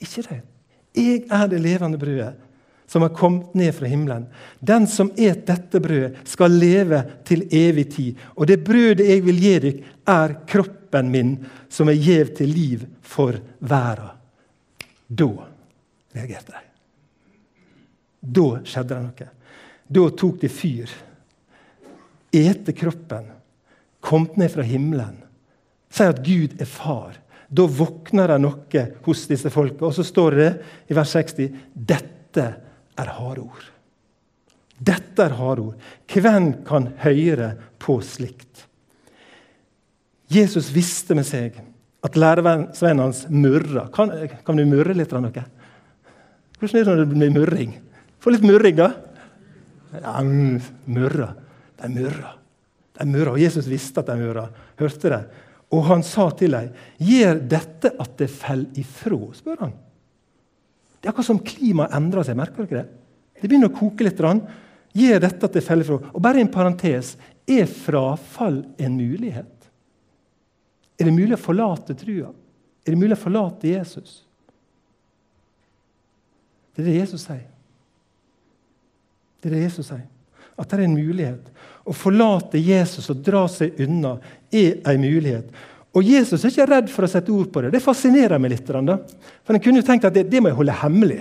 Ikke 0.00 0.22
dør. 0.22 0.42
Jeg 0.94 1.24
er 1.30 1.46
det 1.46 1.60
levende 1.60 1.98
brødet 1.98 2.34
som 2.88 3.02
har 3.02 3.08
kommet 3.08 3.54
ned 3.54 3.74
fra 3.74 3.86
himmelen. 3.86 4.26
Den 4.60 4.86
som 4.86 5.10
et 5.16 5.46
dette 5.46 5.80
brødet, 5.80 6.16
skal 6.24 6.50
leve 6.50 7.02
til 7.24 7.44
evig 7.52 7.90
tid. 7.92 8.14
Og 8.36 8.46
det 8.48 8.62
brødet 8.64 9.08
jeg 9.08 9.24
vil 9.26 9.40
gi 9.42 9.58
dere, 9.58 9.72
er 10.08 10.34
kroppen 10.48 10.77
min, 10.92 11.36
som 11.68 11.88
er 11.88 11.98
gjev 11.98 12.34
til 12.36 12.52
liv 12.52 12.86
for 13.02 13.38
verden. 13.58 14.14
Da 15.08 15.28
reagerte 16.12 16.52
de. 16.52 16.64
Da 18.20 18.48
skjedde 18.66 18.94
det 18.94 19.04
noe. 19.04 19.28
Da 19.88 20.04
tok 20.20 20.40
de 20.42 20.50
fyr. 20.52 20.90
Ete 22.34 22.74
kroppen. 22.76 23.30
Kom 24.04 24.28
ned 24.36 24.52
fra 24.52 24.66
himmelen. 24.66 25.16
Si 25.88 26.04
at 26.04 26.20
Gud 26.24 26.58
er 26.60 26.68
far. 26.68 27.16
Da 27.48 27.64
våkner 27.64 28.28
det 28.28 28.38
noe 28.44 28.84
hos 29.06 29.24
disse 29.30 29.50
folka. 29.52 29.86
Og 29.88 29.96
så 29.96 30.04
står 30.04 30.36
det 30.36 30.50
i 30.92 30.96
vers 30.98 31.16
60 31.16 31.56
dette 31.72 32.46
er 32.98 33.12
harde 33.16 33.46
ord. 33.46 33.64
Dette 34.78 35.24
er 35.24 35.36
harde 35.38 35.70
ord. 35.70 35.88
Hvem 36.12 36.52
kan 36.68 36.92
høre 37.02 37.54
på 37.80 37.98
slikt? 38.04 38.67
Jesus 40.28 40.68
visste 40.74 41.16
med 41.16 41.26
seg 41.26 41.56
at 42.04 42.16
lærevennen 42.18 43.02
hans 43.02 43.24
murra. 43.32 43.88
Kan, 43.92 44.12
kan, 44.44 44.58
du 44.58 44.66
murre 44.68 44.94
litt? 44.96 45.12
noe? 45.12 45.44
Hvordan 46.58 46.76
er 46.76 46.84
det 46.84 46.92
når 46.92 47.02
det 47.02 47.08
blir 47.12 47.34
murring? 47.34 47.74
Få 48.20 48.34
litt 48.34 48.46
murring, 48.46 48.76
da. 48.78 48.92
Ja, 49.94 50.20
murra. 50.22 51.32
De 51.78 51.90
murra. 51.94 52.32
De 52.98 53.06
murra. 53.08 53.34
Og 53.34 53.42
Jesus 53.42 53.68
visste 53.70 54.02
at 54.02 54.10
de 54.10 54.18
murra. 54.20 54.48
Hørte 54.78 55.12
det. 55.14 55.22
Og 55.74 55.84
han 55.84 56.02
sa 56.02 56.30
til 56.32 56.54
dem, 56.56 56.70
'Gjør 56.98 57.48
dette 57.48 57.92
at 58.00 58.16
det 58.16 58.30
faller 58.30 58.72
ifra?' 58.80 59.34
spør 59.34 59.60
han. 59.60 59.72
Det 60.98 61.06
er 61.06 61.12
akkurat 61.12 61.26
som 61.26 61.38
klimaet 61.38 61.94
endrer 61.94 62.24
seg. 62.24 62.36
merker 62.36 62.66
dere 62.66 62.82
Det 63.34 63.42
Det 63.42 63.48
begynner 63.48 63.68
å 63.68 63.78
koke 63.78 64.04
litt. 64.04 64.18
Gjør 64.94 65.20
dette 65.20 65.44
at 65.44 65.52
det 65.52 65.62
faller 65.62 65.84
ifra? 65.84 66.10
Og 66.14 66.22
bare 66.22 66.40
en 66.40 66.48
parentes 66.48 67.16
er 67.46 67.66
frafall 67.66 68.64
en 68.78 68.96
mulighet? 68.96 69.57
Er 70.98 71.06
det 71.06 71.14
mulig 71.14 71.36
å 71.36 71.40
forlate 71.40 71.94
trua? 71.98 72.32
Er 72.84 72.94
det 72.94 72.98
mulig 72.98 73.14
å 73.14 73.20
forlate 73.20 73.70
Jesus? 73.70 74.22
Det 76.74 76.82
er 76.84 76.90
det 76.90 76.98
Jesus 77.00 77.24
sier. 77.26 77.46
Det 79.38 79.50
er 79.50 79.56
det 79.56 79.64
Jesus 79.66 79.88
sier. 79.90 80.06
At 80.58 80.70
det 80.70 80.80
er 80.80 80.84
en 80.88 80.98
mulighet. 80.98 81.50
Å 81.86 81.94
forlate 81.94 82.60
Jesus 82.60 83.06
og 83.12 83.22
dra 83.24 83.44
seg 83.50 83.78
unna 83.84 84.16
er 84.50 84.80
en 84.90 85.02
mulighet. 85.02 85.50
Og 85.96 86.06
Jesus 86.06 86.42
er 86.42 86.52
ikke 86.52 86.68
redd 86.68 86.90
for 86.92 87.06
å 87.06 87.10
sette 87.10 87.32
ord 87.34 87.50
på 87.52 87.62
det. 87.64 87.72
Det 87.74 87.82
fascinerer 87.82 88.40
meg 88.42 88.52
litt. 88.52 88.66
Da. 88.66 88.98
For 89.46 89.56
En 89.56 89.62
kunne 89.62 89.82
jo 89.82 89.86
tenkt 89.86 90.06
at 90.06 90.14
det, 90.14 90.26
det, 90.30 90.42
må 90.42 90.50
jeg 90.50 90.58
holde 90.58 90.78
hemmelig. 90.82 91.20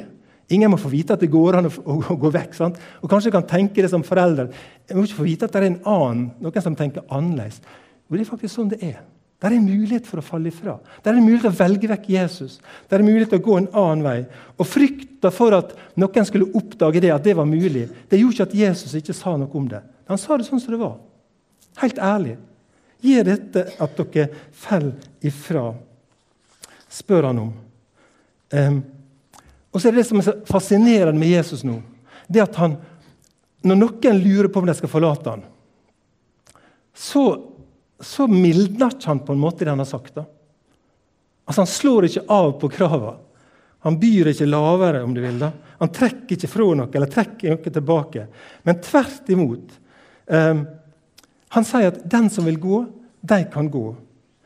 Ingen 0.53 0.71
må 0.71 0.79
få 0.79 0.91
vite 0.91 1.15
at 1.15 1.23
det 1.23 1.31
går 1.31 1.59
an 1.59 1.69
å, 1.69 1.73
å, 1.83 1.97
å 2.13 2.17
gå 2.21 2.31
vekk. 2.33 2.53
Sant? 2.57 2.77
Og 3.01 3.09
Kanskje 3.11 3.31
jeg 3.31 3.37
kan 3.37 3.47
tenke 3.49 3.83
det 3.83 3.91
som 3.91 4.05
forelder. 4.05 4.49
Jeg 4.87 4.97
må 4.97 5.05
ikke 5.05 5.19
få 5.19 5.27
vite 5.27 5.47
at 5.47 5.55
det 5.55 5.61
er 5.61 5.69
en 5.71 5.81
annen, 5.93 6.25
noen 6.43 6.63
som 6.63 6.77
tenker 6.77 7.05
annerledes. 7.09 7.61
Og 8.07 8.15
det 8.15 8.23
er 8.23 8.29
faktisk 8.29 8.55
sånn 8.55 8.71
det 8.71 8.81
er. 8.85 9.01
Det 9.37 9.47
er 9.47 9.55
en 9.57 9.67
mulighet 9.67 10.07
for 10.09 10.17
å 10.17 10.25
falle 10.25 10.49
ifra. 10.49 10.79
Det 11.03 11.11
er 11.11 11.19
en 11.19 11.25
mulighet 11.25 11.45
til 11.45 11.53
å 11.53 11.59
velge 11.59 11.89
vekk 11.91 12.07
Jesus. 12.09 12.57
Det 12.87 12.97
er 12.97 13.03
en 13.03 13.09
mulighet 13.09 13.29
til 13.35 13.41
å 13.41 13.45
gå 13.45 13.57
en 13.59 13.69
annen 13.69 14.05
vei. 14.05 14.17
Og 14.57 14.65
Frykta 14.65 15.29
for 15.33 15.53
at 15.53 15.75
noen 15.99 16.25
skulle 16.25 16.49
oppdage 16.57 17.03
det, 17.03 17.11
at 17.13 17.25
det 17.25 17.35
var 17.37 17.45
mulig, 17.49 17.85
det 18.09 18.21
gjorde 18.21 18.33
ikke 18.33 18.47
at 18.49 18.57
Jesus 18.57 18.97
ikke 18.97 19.15
sa 19.17 19.35
noe 19.37 19.53
om 19.53 19.67
det. 19.69 19.83
Han 20.09 20.21
sa 20.21 20.39
det 20.39 20.47
sånn 20.47 20.63
som 20.63 20.73
det 20.73 20.81
var. 20.81 20.95
Helt 21.83 22.01
ærlig. 22.01 22.37
Gjør 23.05 23.27
dette 23.27 23.67
at 23.77 24.01
dere 24.01 24.47
faller 24.57 25.27
ifra? 25.29 25.67
spør 26.89 27.29
han 27.29 27.39
om. 27.39 27.53
Um, 28.53 28.79
og 29.71 29.81
så 29.81 29.89
er 29.89 29.95
det 29.95 30.01
det 30.01 30.07
som 30.09 30.21
er 30.21 30.27
så 30.27 30.35
fascinerende 30.47 31.19
med 31.19 31.33
Jesus 31.35 31.65
nå, 31.67 31.81
det 32.31 32.43
at 32.43 32.55
han, 32.61 32.77
når 33.67 33.79
noen 33.81 34.21
lurer 34.23 34.49
på 34.51 34.61
om 34.61 34.69
de 34.69 34.75
skal 34.77 34.91
forlate 34.91 35.35
han, 35.35 35.43
så 36.97 37.25
så 37.99 38.27
mildner 38.27 38.93
ikke 38.93 39.09
han 39.09 39.23
på 39.25 39.33
en 39.33 39.41
måte 39.41 39.65
det 39.65 39.71
han 39.73 39.81
har 39.81 39.89
sagt. 39.89 40.15
da. 40.15 40.25
Altså 41.45 41.61
Han 41.61 41.71
slår 41.71 42.05
ikke 42.05 42.25
av 42.27 42.51
på 42.61 42.69
kravene. 42.69 43.17
Han 43.85 43.99
byr 43.99 44.31
ikke 44.33 44.49
lavere, 44.49 45.03
om 45.03 45.13
du 45.13 45.21
vil. 45.21 45.39
da. 45.39 45.51
Han 45.79 45.93
trekker 45.93 46.35
ikke 46.35 46.49
fra 46.49 46.73
noe 46.75 46.89
eller 46.93 47.11
trekker 47.11 47.53
noe 47.53 47.73
tilbake. 47.73 48.25
Men 48.65 48.81
tvert 48.83 49.29
imot. 49.31 49.77
Um, 50.27 50.65
han 51.49 51.65
sier 51.65 51.87
at 51.87 52.03
'den 52.03 52.29
som 52.29 52.45
vil 52.45 52.59
gå, 52.59 52.85
de 53.21 53.45
kan 53.53 53.69
gå'. 53.71 53.95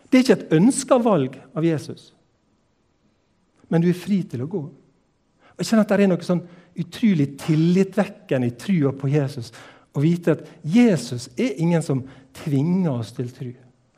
Det 0.09 0.17
er 0.17 0.23
ikke 0.23 0.43
et 0.43 0.53
ønska 0.53 0.97
valg 0.97 1.39
av 1.55 1.65
Jesus, 1.65 2.13
men 3.69 3.81
du 3.81 3.89
er 3.89 3.93
fri 3.93 4.23
til 4.23 4.43
å 4.43 4.47
gå. 4.47 4.59
Og 4.59 5.57
jeg 5.57 5.65
kjenner 5.65 5.81
at 5.81 5.87
Det 5.87 6.03
er 6.03 6.07
noe 6.07 6.21
sånn 6.21 6.47
utrolig 6.75 7.39
tillitvekkende 7.39 8.47
i 8.47 8.57
trua 8.59 8.91
på 8.91 9.09
Jesus 9.09 9.51
å 9.91 10.03
vite 10.03 10.37
at 10.37 10.45
Jesus 10.63 11.27
er 11.35 11.59
ingen 11.61 11.83
som 11.83 12.05
tvinger 12.43 12.93
oss 12.93 13.11
til 13.15 13.29
tru. 13.33 13.51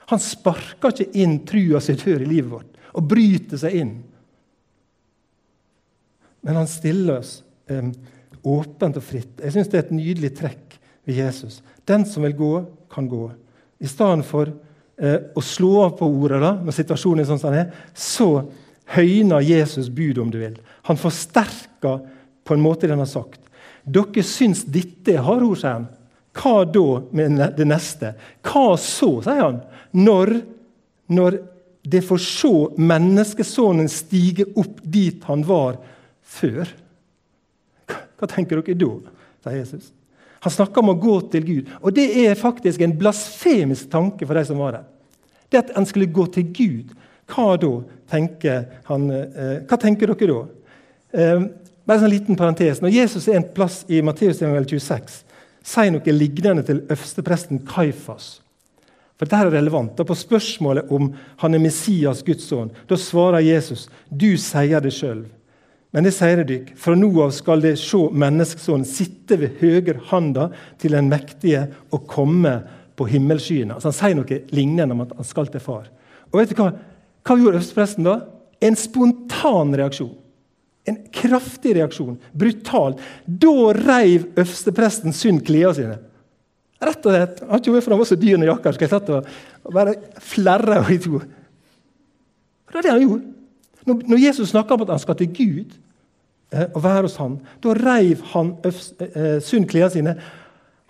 Han 0.09 0.21
sparker 0.21 0.91
ikke 0.91 1.21
inn 1.23 1.39
trua 1.47 1.81
si 1.81 1.95
dør 1.97 2.23
i 2.23 2.29
livet 2.29 2.51
vårt 2.51 2.81
og 2.93 3.07
bryter 3.09 3.59
seg 3.61 3.77
inn. 3.79 3.93
Men 6.43 6.59
han 6.59 6.69
stiller 6.69 7.21
oss 7.21 7.37
eh, 7.71 7.87
åpent 8.43 8.99
og 8.99 9.05
fritt. 9.05 9.39
Jeg 9.39 9.55
syns 9.55 9.71
det 9.71 9.79
er 9.79 9.85
et 9.85 9.95
nydelig 9.95 10.33
trekk 10.37 10.75
ved 11.07 11.21
Jesus. 11.21 11.61
Den 11.87 12.05
som 12.09 12.25
vil 12.27 12.35
gå, 12.37 12.51
kan 12.93 13.07
gå. 13.09 13.29
I 13.81 13.89
stedet 13.89 14.27
for 14.27 14.51
eh, 14.51 15.19
å 15.33 15.43
slå 15.43 15.71
av 15.85 15.95
på 15.99 16.09
ordet 16.09 16.41
da, 16.43 16.53
når 16.59 16.77
situasjonen 16.77 17.23
er 17.23 17.29
sånn 17.31 17.41
som 17.41 17.55
den 17.55 17.65
er, 17.65 17.79
så 17.95 18.29
høyner 18.93 19.45
Jesus 19.45 19.89
budet, 19.89 20.21
om 20.21 20.31
du 20.31 20.37
vil. 20.41 20.59
Han 20.89 20.99
forsterker 20.99 22.03
på 22.43 22.55
en 22.55 22.63
måte 22.63 22.85
det 22.85 22.95
han 22.95 23.03
har 23.03 23.09
sagt. 23.09 23.39
Dere 23.83 24.23
syns 24.25 24.63
dette 24.63 25.15
er 25.15 25.25
hardord, 25.25 25.59
sier 25.59 25.77
han. 25.79 25.89
Hva 26.33 26.63
da 26.65 26.85
med 27.13 27.41
det 27.57 27.65
neste? 27.69 28.13
Hva 28.45 28.77
så, 28.79 29.17
sier 29.25 29.41
han, 29.43 29.59
når, 29.93 30.37
når 31.13 31.39
det 31.83 32.01
får 32.07 32.21
se 32.23 32.53
menneskesonen 32.79 33.91
stige 33.91 34.47
opp 34.59 34.79
dit 34.81 35.23
han 35.27 35.43
var 35.45 35.77
før? 36.23 36.71
Hva 38.17 38.29
tenker 38.31 38.63
dere 38.63 38.79
da? 38.79 38.93
sier 39.43 39.59
Jesus. 39.59 39.91
Han 40.43 40.51
snakker 40.51 40.83
om 40.83 40.91
å 40.91 40.99
gå 40.99 41.13
til 41.31 41.45
Gud. 41.47 41.69
Og 41.79 41.93
det 41.95 42.09
er 42.25 42.39
faktisk 42.39 42.81
en 42.83 42.95
blasfemisk 42.99 43.87
tanke 43.91 44.27
for 44.27 44.35
de 44.35 44.43
som 44.47 44.59
var 44.59 44.75
der. 44.75 44.89
Det 45.47 45.61
at 45.61 45.71
han 45.77 45.87
skulle 45.87 46.11
gå 46.11 46.25
til 46.35 46.49
Gud. 46.51 46.89
Hva 47.31 47.53
da, 47.61 47.71
tenker 48.11 48.65
han, 48.89 49.05
eh, 49.11 49.61
hva 49.63 49.79
tenker 49.79 50.11
dere 50.11 50.33
da? 50.33 50.41
Bare 51.83 51.99
en 51.99 52.05
sånn 52.05 52.13
liten 52.13 52.39
parentes. 52.39 52.79
Når 52.81 52.95
Jesus 52.95 53.27
er 53.27 53.41
en 53.41 53.49
plass 53.55 53.81
i 53.91 53.99
Matteus 54.05 54.39
26, 54.39 55.19
sier 55.63 55.91
noe 55.91 56.15
lignende 56.15 56.63
til 56.67 56.81
øverstepresten 56.85 57.63
Kaifas. 57.67 58.37
For 59.17 59.27
Dette 59.27 59.39
er 59.45 59.51
relevant. 59.51 59.95
Da 59.97 60.03
På 60.07 60.15
spørsmålet 60.15 60.91
om 60.91 61.13
han 61.43 61.53
er 61.53 61.63
Messias, 61.63 62.23
Guds 62.23 62.47
sønn, 62.49 62.71
da 62.87 62.95
svarer 62.95 63.39
Jesus, 63.39 63.89
'Du 64.09 64.37
sier 64.37 64.79
det 64.79 64.93
sjøl.' 64.93 65.25
Men 65.93 66.03
det 66.03 66.13
sier 66.13 66.43
dere, 66.43 66.73
fra 66.75 66.95
nå 66.95 67.21
av 67.21 67.31
skal 67.31 67.61
det 67.61 67.77
se 67.77 67.97
Menneskesønnen 67.97 68.85
sitte 68.85 69.37
ved 69.37 69.59
høyre 69.59 69.99
handa 70.09 70.49
til 70.79 70.91
den 70.91 71.07
mektige 71.07 71.67
og 71.91 72.07
komme 72.07 72.63
på 72.97 73.05
himmelskyene. 73.05 73.75
Altså 73.75 73.91
han 73.91 73.93
sier 73.93 74.15
noe 74.15 74.39
lignende 74.49 74.91
om 74.91 75.01
at 75.01 75.13
han 75.15 75.23
skal 75.23 75.47
til 75.47 75.61
far. 75.61 75.85
Og 76.31 76.39
vet 76.39 76.49
du 76.49 76.55
Hva 76.55 76.71
Hva 77.23 77.37
gjorde 77.37 77.59
øverstepresten 77.59 78.03
da? 78.03 78.25
En 78.59 78.75
spontan 78.75 79.75
reaksjon. 79.77 80.17
En 80.89 80.97
kraftig 81.15 81.77
reaksjon. 81.77 82.17
Brutalt. 82.35 82.99
Da 83.25 83.53
reiv 83.77 84.27
øverstepresten 84.35 85.15
Sund 85.15 85.43
klærne 85.47 85.75
sine. 85.77 85.99
Rett 86.83 87.05
og 87.07 87.15
slett. 87.15 87.39
Han 87.43 87.53
har 87.53 87.61
ikke 87.61 87.75
vært 87.77 87.85
for 87.85 87.95
han 87.95 88.01
var 88.01 88.09
så 88.09 88.19
dyr 88.19 88.39
når 88.39 88.51
jakka 88.51 88.73
skal 88.75 88.87
jeg 88.87 88.91
satt 88.91 89.13
og 89.15 89.71
bare 89.75 89.95
flerre 90.23 90.81
i 90.91 90.99
to. 90.99 91.21
Det 92.67 92.75
var 92.75 92.85
det 92.85 92.91
han 92.91 93.05
gjorde. 93.05 93.31
Når, 93.87 94.03
når 94.11 94.21
Jesus 94.25 94.51
snakker 94.51 94.75
om 94.75 94.83
at 94.85 94.91
han 94.95 95.03
skal 95.03 95.17
til 95.19 95.31
Gud 95.35 95.77
eh, 96.55 96.67
og 96.69 96.83
være 96.83 97.05
hos 97.05 97.17
han, 97.19 97.37
da 97.63 97.75
reiv 97.77 98.23
han 98.33 98.53
eh, 98.67 99.39
Sund 99.43 99.69
klærne 99.71 99.93
sine. 99.95 100.17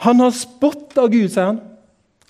Han 0.07 0.19
har 0.23 0.33
spotta 0.35 1.05
Gud, 1.05 1.29
sier 1.29 1.51
han. 1.51 1.62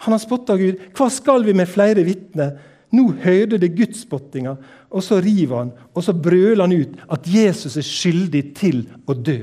Han 0.03 0.15
har 0.15 0.21
spotta 0.21 0.57
Gud. 0.59 0.81
Hva 0.97 1.07
skal 1.13 1.45
vi 1.47 1.55
med 1.55 1.69
flere 1.71 2.03
vitner? 2.03 2.57
Nå 2.93 3.07
hørte 3.23 3.57
det 3.57 3.73
gudsspottinga, 3.73 4.55
og 4.93 5.03
så 5.03 5.17
river 5.23 5.57
han, 5.57 5.71
og 5.93 6.05
så 6.05 6.13
brøler 6.13 6.67
han 6.67 6.75
ut 6.77 6.99
at 7.11 7.27
Jesus 7.29 7.77
er 7.77 7.87
skyldig 7.87 8.43
til 8.57 8.83
å 9.09 9.15
dø. 9.17 9.39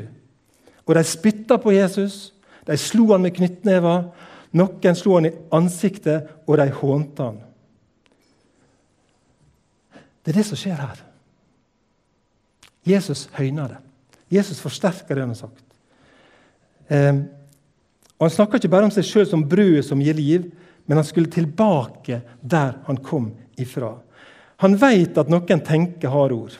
Og 0.86 0.94
de 0.94 1.02
spytta 1.06 1.58
på 1.58 1.74
Jesus, 1.74 2.30
de 2.66 2.76
slo 2.78 3.08
han 3.10 3.24
med 3.26 3.34
knyttnever, 3.34 4.04
noen 4.54 4.98
slo 4.98 5.16
han 5.18 5.28
i 5.30 5.34
ansiktet, 5.54 6.30
og 6.46 6.58
de 6.60 6.68
hånte 6.78 7.26
han. 7.26 7.40
Det 10.20 10.32
er 10.32 10.40
det 10.40 10.46
som 10.46 10.58
skjer 10.58 10.78
her. 10.78 11.02
Jesus 12.86 13.26
høyner 13.34 13.74
det. 13.74 13.82
Jesus 14.30 14.60
forsterker 14.62 15.16
det 15.16 15.24
han 15.24 15.34
har 15.34 15.40
sagt. 15.42 15.64
Eh, 16.90 17.14
og 18.20 18.26
Han 18.28 18.34
snakker 18.34 18.60
ikke 18.60 18.68
bare 18.68 18.86
om 18.86 18.92
seg 18.92 19.06
sjøl 19.08 19.26
som 19.26 19.46
brødet 19.48 19.86
som 19.86 20.00
gir 20.02 20.14
liv, 20.14 20.50
men 20.90 20.98
han 20.98 21.06
skulle 21.06 21.30
tilbake 21.30 22.16
der 22.42 22.72
han 22.88 22.96
kom 23.06 23.28
ifra. 23.62 23.92
Han 24.58 24.74
vet 24.74 25.18
at 25.22 25.28
noen 25.30 25.62
tenker 25.62 26.10
harde 26.10 26.34
ord. 26.34 26.56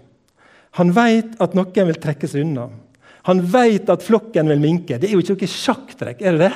Han 0.79 0.93
vet 0.95 1.35
at 1.43 1.57
noen 1.59 1.89
vil 1.89 1.99
trekke 1.99 2.31
seg 2.31 2.47
unna. 2.47 2.69
Han 3.27 3.43
vet 3.43 3.91
at 3.91 4.07
flokken 4.07 4.53
vil 4.53 4.63
minke. 4.63 5.01
Det 5.03 5.11
er 5.11 5.17
jo 5.17 5.25
ikke 5.25 5.35
noe 5.35 5.51
sjakktrekk, 5.51 6.23
er 6.23 6.39
det 6.39 6.47
det? 6.47 6.53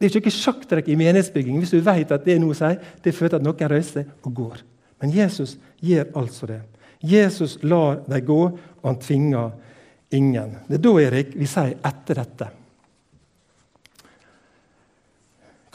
Det 0.00 0.08
er 0.08 0.16
ikke 0.16 0.32
noe 0.32 0.38
sjakktrekk 0.38 0.88
i 0.88 0.98
menighetsbygging 1.04 1.60
hvis 1.60 1.76
du 1.76 1.84
vet 1.84 2.16
at 2.16 2.24
det 2.24 2.38
er 2.38 2.40
noe 2.40 2.56
å 2.56 2.60
si. 2.64 2.72
Det 3.04 3.12
fører 3.12 3.36
til 3.36 3.42
at 3.42 3.48
noen 3.50 3.72
reiser 3.76 4.10
og 4.24 4.40
går. 4.40 4.66
Men 5.04 5.12
Jesus 5.20 5.58
gjør 5.84 6.16
altså 6.16 6.48
det. 6.48 6.62
Jesus 7.04 7.58
lar 7.60 8.00
dem 8.08 8.24
gå, 8.24 8.42
og 8.56 8.88
han 8.88 9.02
tvinger 9.04 9.52
ingen. 10.16 10.62
Det 10.64 10.80
er 10.80 10.86
da 10.88 11.00
Erik, 11.10 11.36
vi 11.36 11.44
sier 11.44 11.76
'etter 11.76 12.24
dette'. 12.24 12.54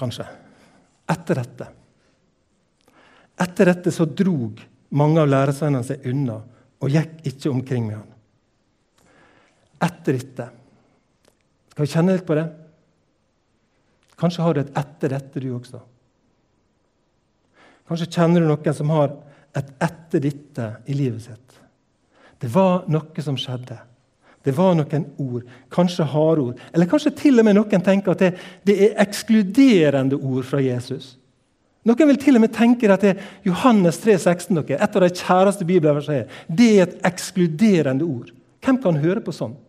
Kanskje. 0.01 0.25
Etter 1.11 1.37
dette. 1.37 1.67
Etter 3.41 3.69
dette 3.69 3.93
så 3.93 4.07
drog 4.09 4.61
mange 4.97 5.21
av 5.21 5.29
læresvennene 5.29 5.85
seg 5.85 6.07
unna 6.09 6.39
og 6.81 6.89
gikk 6.89 7.21
ikke 7.29 7.51
omkring 7.51 7.85
med 7.85 7.99
han. 7.99 8.09
Etter 9.81 10.17
dette. 10.17 10.47
Skal 11.71 11.85
vi 11.85 11.93
kjenne 11.93 12.15
litt 12.17 12.25
på 12.27 12.37
det? 12.37 12.47
Kanskje 14.21 14.43
har 14.45 14.53
du 14.53 14.59
et 14.61 14.75
'etter 14.77 15.09
dette', 15.09 15.39
du 15.39 15.49
også. 15.55 15.81
Kanskje 17.87 18.11
kjenner 18.11 18.41
du 18.41 18.47
noen 18.47 18.73
som 18.73 18.89
har 18.89 19.17
et 19.55 19.71
'etter 19.79 20.19
dette' 20.19 20.81
i 20.87 20.93
livet 20.93 21.21
sitt. 21.21 21.59
Det 22.39 22.49
var 22.49 22.85
noe 22.87 23.21
som 23.21 23.35
skjedde. 23.35 23.79
Det 24.43 24.53
var 24.57 24.73
noen 24.75 25.05
ord, 25.21 25.41
kanskje 25.73 26.05
harde 26.09 26.41
ord. 26.41 26.61
Eller 26.73 26.89
kanskje 26.89 27.13
til 27.17 27.39
og 27.39 27.45
med 27.45 27.57
noen 27.59 27.83
tenker 27.85 28.15
at 28.15 28.23
det, 28.23 28.31
det, 28.65 28.77
er 28.87 29.01
ekskluderende 29.03 30.17
ord 30.17 30.47
fra 30.49 30.61
Jesus. 30.63 31.15
Noen 31.85 32.09
vil 32.09 32.19
til 32.21 32.37
og 32.37 32.43
med 32.43 32.53
tenke 32.53 32.89
at 32.93 33.03
det 33.05 33.15
er 33.15 33.27
Johannes 33.45 33.97
3, 34.01 34.17
16, 34.17 34.63
et 34.73 34.81
av 34.81 35.03
de 35.03 35.09
kjæreste 35.09 35.65
bibelversene, 35.65 36.25
det 36.49 36.69
er 36.71 36.87
et 36.87 36.97
ekskluderende 37.09 38.05
ord. 38.05 38.31
Hvem 38.61 38.81
kan 38.81 38.97
høre 39.01 39.21
på 39.25 39.33
sånt? 39.33 39.59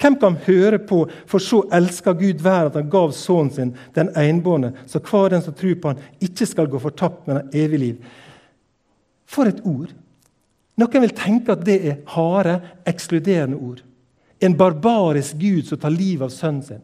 Hvem 0.00 0.16
kan 0.18 0.36
høre 0.46 0.78
på 0.78 1.08
'For 1.26 1.38
så 1.38 1.62
elsker 1.72 2.12
Gud 2.12 2.42
verden 2.42 2.66
at 2.66 2.74
han 2.74 2.90
gav 2.90 3.12
sønnen 3.12 3.50
sin, 3.50 3.76
den 3.94 4.08
enbårne', 4.08 4.72
så 4.86 4.98
hver 4.98 5.28
den 5.28 5.42
som 5.42 5.54
tror 5.54 5.74
på 5.74 5.88
han, 5.88 5.98
ikke 6.20 6.46
skal 6.46 6.66
gå 6.66 6.78
fortapt, 6.78 7.26
men 7.26 7.36
ha 7.36 7.42
evig 7.52 7.78
liv? 7.78 7.96
For 9.26 9.44
et 9.44 9.60
ord! 9.64 9.94
Noen 10.76 11.00
vil 11.00 11.14
tenke 11.14 11.52
at 11.52 11.66
det 11.66 11.86
er 11.86 11.96
harde, 12.06 12.60
ekskluderende 12.86 13.56
ord. 13.56 13.82
En 14.44 14.56
barbarisk 14.58 15.38
gud 15.40 15.68
som 15.68 15.80
tar 15.80 15.94
livet 15.94 16.26
av 16.28 16.34
sønnen 16.34 16.66
sin. 16.66 16.82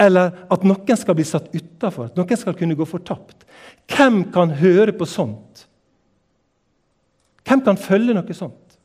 Eller 0.00 0.32
at 0.50 0.64
noen 0.66 0.98
skal 0.98 1.16
bli 1.18 1.24
satt 1.28 1.52
utafor, 1.54 2.08
at 2.08 2.18
noen 2.18 2.40
skal 2.40 2.56
kunne 2.58 2.76
gå 2.78 2.86
fortapt. 2.88 3.44
Hvem 3.92 4.24
kan 4.34 4.54
høre 4.58 4.94
på 4.96 5.08
sånt? 5.08 5.66
Hvem 7.46 7.62
kan 7.62 7.78
følge 7.78 8.16
noe 8.16 8.36
sånt? 8.36 8.78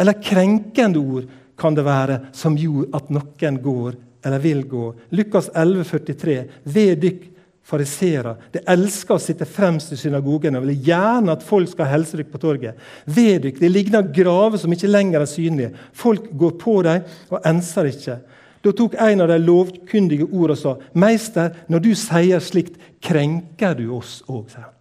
Eller 0.00 0.16
krenkende 0.22 1.00
ord 1.00 1.26
kan 1.60 1.76
det 1.76 1.84
være 1.84 2.20
som 2.32 2.56
gjorde 2.56 2.94
at 2.96 3.10
noen 3.12 3.58
går 3.60 3.98
eller 4.24 4.38
vil 4.38 4.62
gå. 4.68 4.94
Lukas 5.16 5.50
11, 5.54 5.84
43. 5.84 6.36
Ved 6.62 7.00
dykk 7.04 7.26
fariseere. 7.66 8.34
De 8.52 8.62
elsker 8.68 9.14
å 9.14 9.22
sitte 9.22 9.46
fremst 9.46 9.92
i 9.94 9.98
synagogen 10.00 10.56
og 10.58 10.66
vil 10.66 10.88
gjerne 10.90 11.34
at 11.34 11.44
folk 11.46 11.70
skal 11.70 11.90
helse 11.90 12.18
dere 12.18 12.30
på 12.30 12.40
torget. 12.42 12.78
Ved 13.06 13.42
dere, 13.44 13.58
Det 13.60 13.70
ligner 13.70 14.12
graver 14.12 14.58
som 14.58 14.72
ikke 14.72 14.90
lenger 14.90 15.20
er 15.20 15.26
synlige. 15.26 15.74
Folk 15.92 16.30
går 16.32 16.58
på 16.58 16.82
dem 16.82 17.02
og 17.30 17.40
enser 17.44 17.90
ikke. 17.90 18.18
Da 18.60 18.72
tok 18.72 18.94
en 18.98 19.20
av 19.20 19.28
de 19.28 19.38
lovkundige 19.38 20.28
ord 20.32 20.50
og 20.50 20.58
sa, 20.58 20.76
'Meister, 20.94 21.54
når 21.68 21.78
du 21.78 21.94
sier 21.94 22.40
slikt, 22.40 22.76
krenker 23.00 23.74
du 23.74 23.90
oss 23.96 24.22
òg', 24.28 24.50
sa 24.50 24.60
han. 24.60 24.74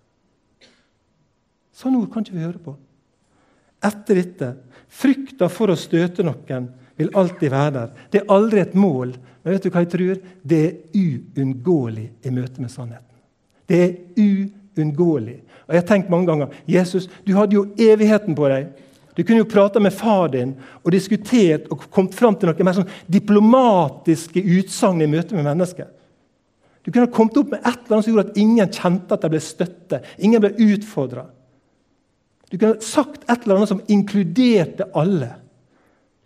Sånne 1.74 2.02
ord 2.02 2.12
kan 2.12 2.24
ikke 2.24 2.36
vi 2.36 2.44
høre 2.44 2.60
på. 2.60 2.76
Etter 3.82 4.16
dette 4.16 4.56
Frykta 4.90 5.50
for 5.54 5.70
å 5.70 5.78
støte 5.78 6.26
noen 6.26 6.66
vil 7.00 7.12
alltid 7.16 7.54
være 7.54 7.74
der. 7.76 7.92
Det 8.12 8.22
er 8.22 8.34
aldri 8.36 8.62
et 8.62 8.76
mål, 8.76 9.14
men 9.44 9.54
vet 9.54 9.64
du 9.64 9.72
hva 9.72 9.86
jeg 9.86 9.92
tror? 9.94 10.20
Det 10.44 10.60
er 10.66 10.74
uunngåelig 11.00 12.10
i 12.28 12.34
møte 12.36 12.62
med 12.62 12.74
sannheten. 12.74 13.06
Det 13.70 13.80
er 13.86 13.94
uunngåelig. 14.20 15.38
Og 15.68 15.74
Jeg 15.76 15.82
har 15.82 15.88
tenkt 15.88 16.10
mange 16.12 16.28
ganger 16.28 16.54
Jesus, 16.68 17.08
du 17.26 17.36
hadde 17.38 17.56
jo 17.56 17.68
evigheten 17.78 18.36
på 18.36 18.50
deg. 18.52 18.68
Du 19.16 19.24
kunne 19.24 19.44
jo 19.44 19.52
prata 19.52 19.80
med 19.80 19.94
far 19.94 20.30
din 20.32 20.54
og 20.84 20.92
diskutert 20.92 21.68
og 21.72 21.88
kommet 21.92 22.16
fram 22.16 22.38
til 22.40 22.50
noen 22.50 22.68
mer 22.68 22.78
sånn 22.78 22.92
diplomatiske 23.12 24.44
utsagn 24.60 25.04
i 25.04 25.10
møte 25.12 25.36
med 25.36 25.48
mennesker. 25.48 25.90
Du 26.84 26.92
kunne 26.92 27.08
ha 27.08 27.14
kommet 27.14 27.38
opp 27.38 27.52
med 27.52 27.60
et 27.60 27.82
eller 27.84 27.98
annet 27.98 28.08
som 28.08 28.14
gjorde 28.14 28.30
at 28.30 28.40
ingen 28.40 28.72
kjente 28.72 29.16
at 29.16 29.26
de 29.26 29.32
ble 29.34 29.42
støtte. 29.44 30.00
Ingen 30.24 30.44
ble 30.44 30.54
utfordra. 30.72 31.26
Du 32.50 32.58
kunne 32.58 32.78
ha 32.78 32.84
sagt 32.84 33.28
et 33.28 33.44
eller 33.44 33.60
annet 33.60 33.72
som 33.72 33.84
inkluderte 33.92 34.88
alle. 34.98 35.34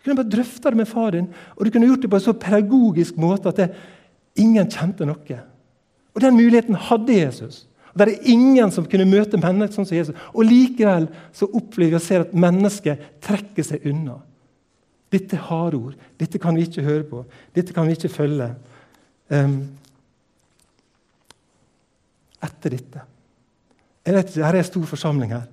Du 0.04 0.10
kunne 0.10 0.20
bare 0.20 0.34
drøfta 0.36 0.68
det 0.68 0.76
med 0.76 0.88
far 0.88 1.14
din, 1.14 1.30
og 1.56 1.64
du 1.64 1.70
kunne 1.72 1.86
gjort 1.88 2.02
det 2.04 2.10
på 2.12 2.18
en 2.18 2.24
så 2.26 2.34
pedagogisk 2.36 3.16
måte 3.16 3.48
at 3.48 3.60
det, 3.62 3.70
ingen 4.36 4.68
kjente 4.68 5.06
noe. 5.08 5.38
Og 6.12 6.20
Den 6.20 6.36
muligheten 6.36 6.76
hadde 6.76 7.16
Jesus. 7.16 7.64
Og 7.94 7.98
Det 7.98 8.08
er 8.08 8.28
ingen 8.34 8.70
som 8.70 8.84
kunne 8.84 9.06
møte 9.08 9.40
mennesker 9.40 9.78
sånn 9.78 9.88
som 9.88 9.96
Jesus. 9.96 10.18
Og 10.34 10.44
Likevel 10.44 11.08
så 11.32 11.48
opplever 11.48 11.94
vi 11.94 11.96
og 11.96 12.04
ser 12.04 12.26
at 12.26 12.36
mennesket 12.36 13.00
trekker 13.24 13.64
seg 13.64 13.86
unna. 13.88 14.18
Dette 15.14 15.38
er 15.38 15.46
harde 15.48 15.78
ord. 15.78 15.96
Dette 16.20 16.40
kan 16.42 16.58
vi 16.58 16.66
ikke 16.66 16.84
høre 16.84 17.06
på. 17.08 17.24
Dette 17.54 17.72
kan 17.72 17.88
vi 17.88 17.96
ikke 17.96 18.12
følge. 18.12 18.50
Um, 19.32 19.56
etter 22.44 22.76
dette. 22.76 23.04
Jeg 24.04 24.14
vet 24.18 24.32
ikke, 24.34 24.44
Her 24.44 24.52
er 24.52 24.60
en 24.60 24.68
stor 24.68 24.88
forsamling 24.90 25.32
her. 25.32 25.46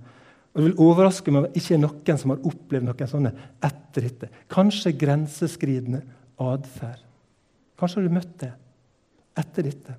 Og 0.52 0.60
Det 0.60 0.66
vil 0.66 0.82
overraske 0.84 1.32
meg 1.32 1.46
om 1.46 1.48
det 1.48 1.62
ikke 1.62 1.76
er 1.78 1.84
noen 1.86 2.18
som 2.20 2.34
har 2.34 2.48
opplevd 2.50 2.88
noen 2.88 3.12
sånne 3.12 3.32
etter 3.64 4.08
dette. 4.08 4.30
Kanskje 4.52 4.92
grenseskridende 5.00 6.02
atferd. 6.44 7.06
Kanskje 7.80 8.02
har 8.02 8.08
du 8.08 8.18
møtt 8.18 8.34
det 8.44 8.52
etter 9.40 9.70
dette. 9.70 9.96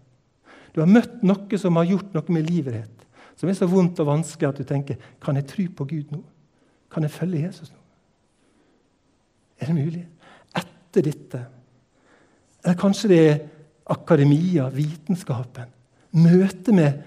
Du 0.73 0.83
har 0.83 0.91
møtt 0.91 1.23
noe 1.25 1.61
som 1.61 1.81
har 1.81 1.89
gjort 1.89 2.13
noe 2.17 2.37
med 2.37 2.51
livet 2.51 2.77
ditt, 2.77 3.07
som 3.41 3.49
er 3.49 3.57
så 3.57 3.69
vondt 3.69 4.01
og 4.05 4.11
vanskelig 4.11 4.51
at 4.51 4.61
du 4.61 4.69
tenker 4.69 5.01
Kan 5.21 5.41
jeg 5.41 5.49
tro 5.49 5.65
på 5.81 5.89
Gud 5.89 6.13
nå? 6.13 6.21
Kan 6.93 7.07
jeg 7.07 7.17
følge 7.17 7.47
Jesus 7.47 7.73
nå? 7.73 7.81
Er 9.63 9.71
det 9.71 9.77
mulig? 9.79 10.05
Etter 10.59 11.07
dette. 11.07 11.45
Eller 12.63 12.79
kanskje 12.79 13.09
det 13.09 13.21
er 13.25 13.39
akademia, 13.93 14.69
vitenskapen. 14.69 15.71
Møte 16.13 16.75
med, 16.77 16.99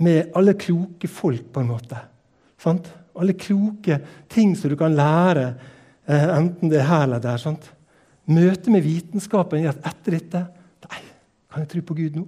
med 0.00 0.32
alle 0.36 0.56
kloke 0.56 1.08
folk, 1.10 1.50
på 1.52 1.60
en 1.60 1.68
måte 1.68 2.00
Sant? 2.58 2.88
Alle 3.18 3.34
kloke 3.38 4.00
ting 4.30 4.54
som 4.56 4.70
du 4.70 4.76
kan 4.78 4.94
lære, 4.94 5.54
eh, 6.06 6.28
enten 6.36 6.70
det 6.70 6.80
er 6.80 6.90
her 6.90 7.04
eller 7.06 7.22
der. 7.22 7.38
Sant? 7.38 7.70
Møtet 8.28 8.68
med 8.72 8.84
vitenskapen 8.84 9.62
gjør 9.64 9.76
at 9.78 9.94
etter 9.94 10.18
dette 10.18 10.44
Nei, 10.88 11.00
kan 11.50 11.64
jeg 11.64 11.70
tro 11.72 11.80
på 11.88 11.96
Gud 11.96 12.18
nå? 12.18 12.26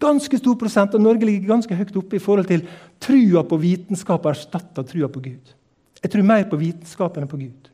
Ganske 0.00 0.36
stor 0.40 0.56
prosent 0.60 0.94
av 0.96 1.00
Norge 1.00 1.24
ligger 1.24 1.54
ganske 1.54 1.76
høyt 1.76 1.96
oppe 1.96 2.18
i 2.18 2.20
forhold 2.20 2.48
til 2.48 2.64
trua 3.00 3.44
på 3.48 3.56
vitenskap 3.60 4.26
og 4.26 4.34
erstatta 4.34 4.84
trua 4.84 5.08
på 5.08 5.22
Gud. 5.24 5.54
Jeg 6.02 6.12
tror 6.12 6.26
mer 6.28 6.44
på 6.48 6.58
vitenskapen 6.60 7.24
enn 7.24 7.30
på 7.30 7.40
Gud. 7.40 7.70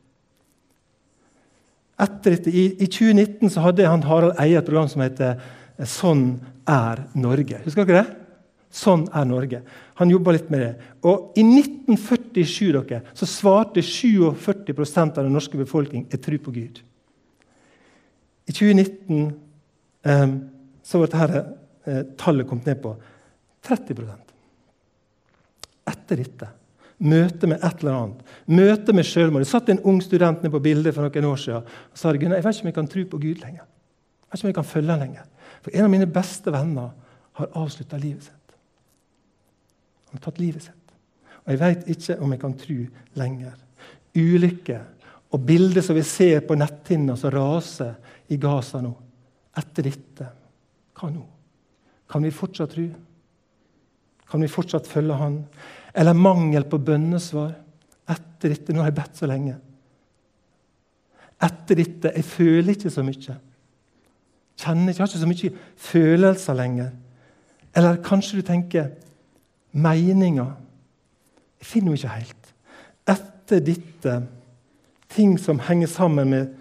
Etter 2.04 2.36
dette, 2.36 2.50
i, 2.50 2.68
I 2.82 2.86
2019 2.90 3.50
så 3.54 3.64
hadde 3.66 3.86
han 3.86 4.06
Harald 4.06 4.38
Eie 4.42 4.58
et 4.58 4.66
program 4.66 4.88
som 4.90 5.02
heter 5.02 5.40
'Sånn 5.78 6.38
er 6.66 7.02
Norge'. 7.14 7.64
Husker 7.64 7.84
dere 7.84 8.04
det? 8.04 8.23
Sånn 8.74 9.04
er 9.14 9.26
Norge. 9.28 9.60
Han 10.00 10.10
jobba 10.10 10.34
litt 10.34 10.48
med 10.50 10.64
det. 10.64 10.72
Og 11.06 11.36
I 11.38 11.44
1947 11.46 12.72
dere, 12.74 13.02
så 13.14 13.28
svarte 13.30 13.84
47% 13.84 15.20
av 15.20 15.22
den 15.22 15.34
norske 15.36 15.60
befolkning 15.60 16.08
et 16.10 16.22
tro 16.24 16.40
på 16.42 16.54
Gud. 16.56 16.80
I 18.44 18.52
2019 18.52 19.30
eh, 20.10 20.34
så 20.84 21.00
var 21.00 21.12
dette 21.12 21.44
eh, 21.86 22.02
tallet 22.18 22.48
kommet 22.50 22.68
ned 22.68 22.82
på 22.82 22.92
30% 23.64 24.20
Etter 25.88 26.20
dette 26.20 26.50
møte 27.04 27.48
med 27.50 27.62
et 27.64 27.82
eller 27.82 27.96
annet. 27.98 28.34
Møte 28.46 28.94
med 28.96 29.06
selvmord. 29.08 29.44
Det 29.44 29.50
satt 29.50 29.70
en 29.72 29.82
ung 29.88 30.00
student 30.04 30.42
ned 30.44 30.52
på 30.54 30.62
bildet 30.62 30.94
for 30.94 31.04
noen 31.04 31.30
år 31.30 31.40
siden 31.40 31.64
og 31.64 31.98
sa 31.98 32.12
jeg 32.14 32.30
vet 32.30 32.38
ikke 32.38 32.66
om 32.66 32.70
jeg 32.70 32.78
kan 32.78 32.90
tro 32.90 33.04
på 33.10 33.20
Gud 33.22 33.42
lenger. 33.42 33.64
Jeg 33.64 34.30
vet 34.30 34.38
ikke 34.38 34.46
om 34.46 34.52
jeg 34.52 34.58
kan 34.60 34.70
følge 34.70 34.94
han 34.94 35.04
lenger. 35.04 35.26
For 35.64 35.74
en 35.74 35.86
av 35.86 35.92
mine 35.92 36.10
beste 36.10 36.52
venner 36.54 36.90
har 37.40 37.52
avslutta 37.58 38.00
livet 38.00 38.28
sitt. 38.28 38.43
Han 40.14 40.20
har 40.20 40.30
tatt 40.30 40.38
livet 40.38 40.62
sitt. 40.62 40.92
Og 41.42 41.50
jeg 41.50 41.58
veit 41.58 41.88
ikke 41.90 42.14
om 42.22 42.32
jeg 42.32 42.40
kan 42.40 42.52
tro 42.54 42.76
lenger. 43.18 43.56
Ulykke 44.14 44.76
og 45.34 45.42
bilder 45.42 45.82
som 45.82 45.98
vi 45.98 46.04
ser 46.06 46.44
på 46.46 46.54
netthinna 46.54 47.16
som 47.18 47.34
raser 47.34 47.96
i 48.30 48.38
Gaza 48.38 48.78
nå. 48.78 48.92
Etter 49.58 49.88
dette 49.90 50.28
hva 50.94 51.10
nå? 51.10 51.24
Kan 52.06 52.22
vi 52.22 52.30
fortsatt 52.30 52.76
tro? 52.76 52.86
Kan 54.30 54.46
vi 54.46 54.54
fortsatt 54.54 54.86
følge 54.86 55.18
Han? 55.18 55.40
Eller 55.94 56.14
mangel 56.14 56.62
på 56.70 56.78
bønnesvar? 56.78 57.50
Etter 58.06 58.54
dette 58.54 58.72
Nå 58.72 58.84
har 58.84 58.92
jeg 58.92 59.00
bedt 59.00 59.18
så 59.18 59.26
lenge. 59.26 59.58
Etter 61.42 61.82
dette 61.82 62.14
Jeg 62.14 62.24
føler 62.30 62.76
ikke 62.76 62.94
så 62.94 63.02
mye. 63.02 63.40
Kjenner 64.62 64.92
ikke, 64.92 65.02
har 65.02 65.10
ikke 65.10 65.24
så 65.26 65.32
mye 65.32 65.56
følelser 65.90 66.62
lenger. 66.62 66.92
Eller 67.74 67.98
kanskje 68.06 68.38
du 68.38 68.46
tenker 68.46 68.92
meninga. 69.74 70.48
Jeg 71.60 71.68
finner 71.68 71.92
henne 71.92 72.00
ikke 72.00 72.18
helt. 72.18 72.52
Etter 73.14 73.64
dette, 73.64 74.18
ting 75.14 75.36
som 75.40 75.60
henger 75.62 75.90
sammen 75.90 76.30
med, 76.30 76.52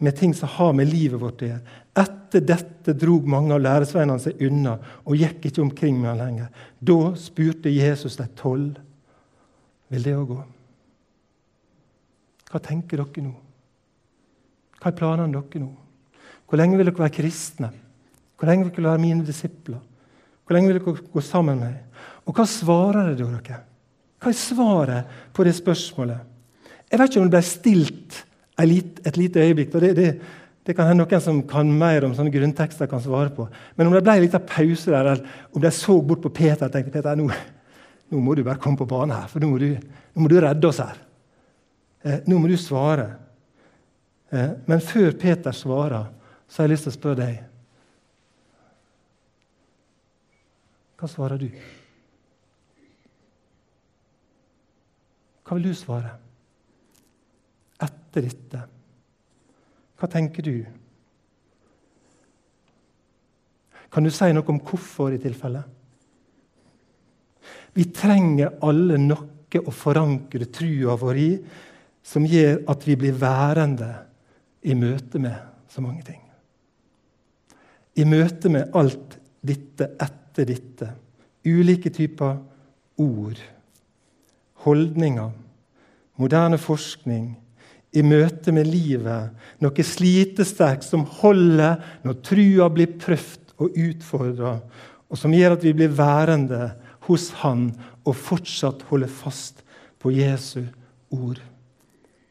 med 0.00 0.16
ting 0.16 0.32
som 0.34 0.48
har 0.56 0.72
med 0.76 0.88
livet 0.90 1.20
vårt 1.20 1.42
å 1.44 1.50
gjøre. 1.50 1.80
Etter 2.00 2.44
dette 2.46 2.94
drog 2.96 3.26
mange 3.28 3.52
av 3.56 3.62
læresveinene 3.64 4.22
seg 4.22 4.40
unna 4.46 4.76
og 5.02 5.18
gikk 5.18 5.50
ikke 5.50 5.64
omkring 5.64 5.98
med 5.98 6.12
ham 6.12 6.22
lenger. 6.22 6.48
Da 6.78 7.12
spurte 7.18 7.72
Jesus 7.72 8.16
de 8.20 8.28
tolv 8.38 8.78
vil 9.90 10.06
det 10.06 10.14
òg 10.14 10.30
gå. 10.30 10.40
Hva 12.50 12.60
tenker 12.62 13.02
dere 13.02 13.24
nå? 13.26 13.32
Hva 14.80 14.90
er 14.90 14.96
planene 14.96 15.34
dere 15.34 15.62
nå? 15.62 15.70
Hvor 16.46 16.58
lenge 16.58 16.78
vil 16.78 16.88
dere 16.88 17.02
være 17.02 17.14
kristne? 17.14 17.70
Hvor 18.38 18.50
lenge 18.50 18.66
vil 18.66 18.74
dere 18.78 18.92
være 18.94 19.02
mine 19.02 19.26
disipler? 19.26 19.82
Hvor 20.50 20.56
lenge 20.58 20.72
vil 20.72 20.80
dere 20.80 21.10
gå 21.14 21.22
sammen 21.22 21.60
med 21.60 21.68
meg? 21.68 22.06
Og 22.26 22.34
hva 22.34 22.42
svarer 22.50 23.12
dere? 23.14 23.58
Hva 24.18 24.32
er 24.32 24.34
svaret 24.34 25.10
på 25.30 25.44
det 25.46 25.52
spørsmålet? 25.54 26.24
Jeg 26.90 26.98
vet 26.98 27.12
ikke 27.12 27.20
om 27.20 27.28
det 27.28 27.36
ble 27.36 27.42
stilt 27.46 28.16
et 28.58 29.14
lite 29.20 29.44
øyeblikk. 29.44 29.76
og 29.78 29.84
det, 29.84 29.90
det, 29.94 30.08
det 30.66 30.74
kan 30.74 30.88
hende 30.90 31.04
noen 31.04 31.22
som 31.22 31.38
kan 31.46 31.70
mer 31.70 32.02
om 32.02 32.16
sånne 32.18 32.32
grunntekster, 32.34 32.90
kan 32.90 32.98
svare 32.98 33.30
på. 33.30 33.46
Men 33.78 33.86
om 33.86 33.94
det 33.94 34.02
ble 34.02 34.16
en 34.18 34.24
liten 34.24 34.42
pause 34.42 34.90
der, 34.90 34.98
eller 35.12 35.54
om 35.54 35.62
de 35.62 35.70
så 35.70 35.94
bort 36.02 36.24
på 36.26 36.32
Peter 36.40 36.66
og 36.66 36.74
tenkte 36.74 36.96
Peter, 36.96 37.14
nå, 37.14 37.28
nå 38.10 38.22
må 38.26 38.34
du 38.34 38.42
bare 38.42 38.58
komme 38.58 38.80
på 38.82 38.88
banen 38.90 39.14
her, 39.20 39.28
for 39.30 39.38
nå 39.38 39.52
må 39.52 39.60
du, 39.62 39.68
nå 39.78 40.24
må 40.24 40.32
du 40.32 40.34
redde 40.42 40.66
oss 40.66 40.82
her. 40.82 40.98
Eh, 42.02 42.18
nå 42.26 42.40
må 42.42 42.50
du 42.50 42.56
svare. 42.58 43.06
Eh, 44.34 44.50
men 44.66 44.82
før 44.82 45.14
Peter 45.14 45.54
svarer, 45.54 46.10
så 46.50 46.64
har 46.64 46.66
jeg 46.66 46.74
lyst 46.74 46.90
til 46.90 46.96
å 46.96 46.98
spørre 46.98 47.22
deg 47.22 47.38
Hva 51.00 51.08
svarer 51.08 51.40
du? 51.40 51.48
Hva 55.40 55.56
vil 55.56 55.70
du 55.70 55.74
svare 55.74 56.12
etter 57.80 58.26
dette? 58.26 58.60
Hva 59.96 60.08
tenker 60.12 60.44
du? 60.44 60.54
Kan 63.90 64.04
du 64.06 64.12
si 64.14 64.28
noe 64.36 64.52
om 64.52 64.60
hvorfor 64.60 65.16
i 65.16 65.22
tilfelle? 65.22 65.64
Vi 67.74 67.88
trenger 67.94 68.58
alle 68.66 69.00
noe 69.00 69.64
å 69.64 69.74
forankre 69.74 70.46
trua 70.52 70.94
vår 71.00 71.18
i 71.18 71.30
som 72.06 72.26
gjør 72.28 72.60
at 72.70 72.84
vi 72.86 72.94
blir 73.00 73.16
værende 73.18 73.90
i 74.62 74.76
møte 74.78 75.18
med 75.22 75.72
så 75.72 75.82
mange 75.82 76.04
ting. 76.06 76.20
I 77.98 78.04
møte 78.06 78.52
med 78.52 78.76
alt 78.76 79.16
dette 79.42 79.88
etter 80.30 80.46
dette. 80.46 80.92
Ulike 81.44 81.90
typer 81.90 82.38
ord, 83.00 83.38
holdninger, 84.64 85.30
moderne 86.20 86.58
forskning, 86.60 87.32
i 87.90 88.02
møte 88.06 88.52
med 88.54 88.68
livet, 88.70 89.32
noe 89.58 89.82
slitesterkt 89.82 90.86
som 90.86 91.02
holder 91.18 91.80
når 92.06 92.20
trua 92.22 92.68
blir 92.70 92.92
prøvd 93.02 93.56
og 93.58 93.78
utfordra, 93.82 94.52
og 95.10 95.18
som 95.18 95.34
gjør 95.34 95.56
at 95.56 95.64
vi 95.66 95.72
blir 95.74 95.90
værende 95.90 96.68
hos 97.08 97.32
Han 97.42 97.72
og 98.04 98.14
fortsatt 98.14 98.84
holder 98.92 99.10
fast 99.10 99.64
på 99.98 100.12
Jesu 100.14 100.62
ord. 101.10 101.40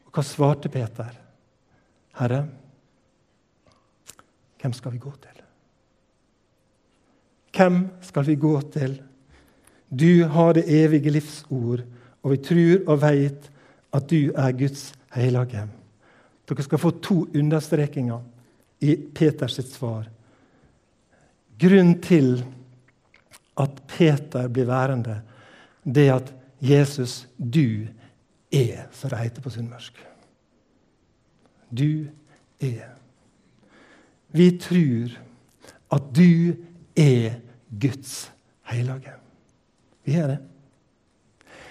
Og 0.06 0.14
Hva 0.14 0.24
svarte 0.24 0.72
Peter? 0.72 1.12
Herre, 2.16 2.40
hvem 4.60 4.72
skal 4.76 4.96
vi 4.96 5.02
gå 5.04 5.12
til? 5.20 5.39
Hvem 7.56 7.88
skal 8.00 8.26
vi 8.26 8.36
gå 8.40 8.60
til? 8.72 9.00
Du 9.90 10.24
har 10.24 10.54
det 10.54 10.64
evige 10.70 11.10
livsord, 11.10 11.82
og 12.22 12.30
vi 12.30 12.36
tror 12.36 12.86
og 12.86 13.00
veit 13.02 13.50
at 13.92 14.10
du 14.10 14.30
er 14.36 14.52
Guds 14.54 14.92
hellige. 15.14 15.66
Dere 16.48 16.62
skal 16.62 16.78
få 16.78 16.90
to 17.02 17.24
understrekinger 17.34 18.20
i 18.80 18.96
Peters 19.14 19.58
svar. 19.72 20.06
Grunnen 21.60 21.98
til 22.02 22.44
at 23.60 23.82
Peter 23.88 24.48
blir 24.48 24.64
værende, 24.64 25.20
det 25.84 26.08
er 26.08 26.14
at 26.14 26.32
Jesus, 26.60 27.28
du 27.38 27.86
er, 28.52 28.86
som 28.92 29.10
det 29.10 29.18
heter 29.18 29.42
på 29.42 29.50
sunnmørsk. 29.50 29.98
Du 31.70 32.06
er. 32.60 32.88
Vi 34.32 34.50
tror 34.58 35.18
at 35.90 36.02
du 36.16 36.50
er 36.50 36.69
Guds 37.80 38.30
hellige. 38.70 39.16
Vi 40.04 40.16
er 40.18 40.34
det. 40.34 40.38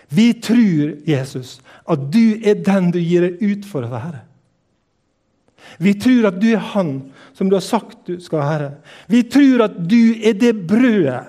Vi 0.09 0.33
tror, 0.41 0.95
Jesus, 1.05 1.59
at 1.85 2.07
du 2.11 2.39
er 2.41 2.57
den 2.65 2.89
du 2.93 2.97
gir 3.01 3.27
deg 3.27 3.43
ut 3.43 3.67
for 3.69 3.85
å 3.85 3.91
være. 3.91 4.23
Vi 5.77 5.93
tror 6.01 6.31
at 6.31 6.39
du 6.41 6.47
er 6.49 6.63
Han 6.73 6.93
som 7.37 7.49
du 7.49 7.55
har 7.55 7.65
sagt 7.65 8.07
du 8.07 8.17
skal 8.21 8.41
være. 8.41 8.69
Vi 9.07 9.21
tror 9.29 9.67
at 9.67 9.75
du 9.89 10.15
er 10.17 10.33
det 10.39 10.55
brødet 10.67 11.21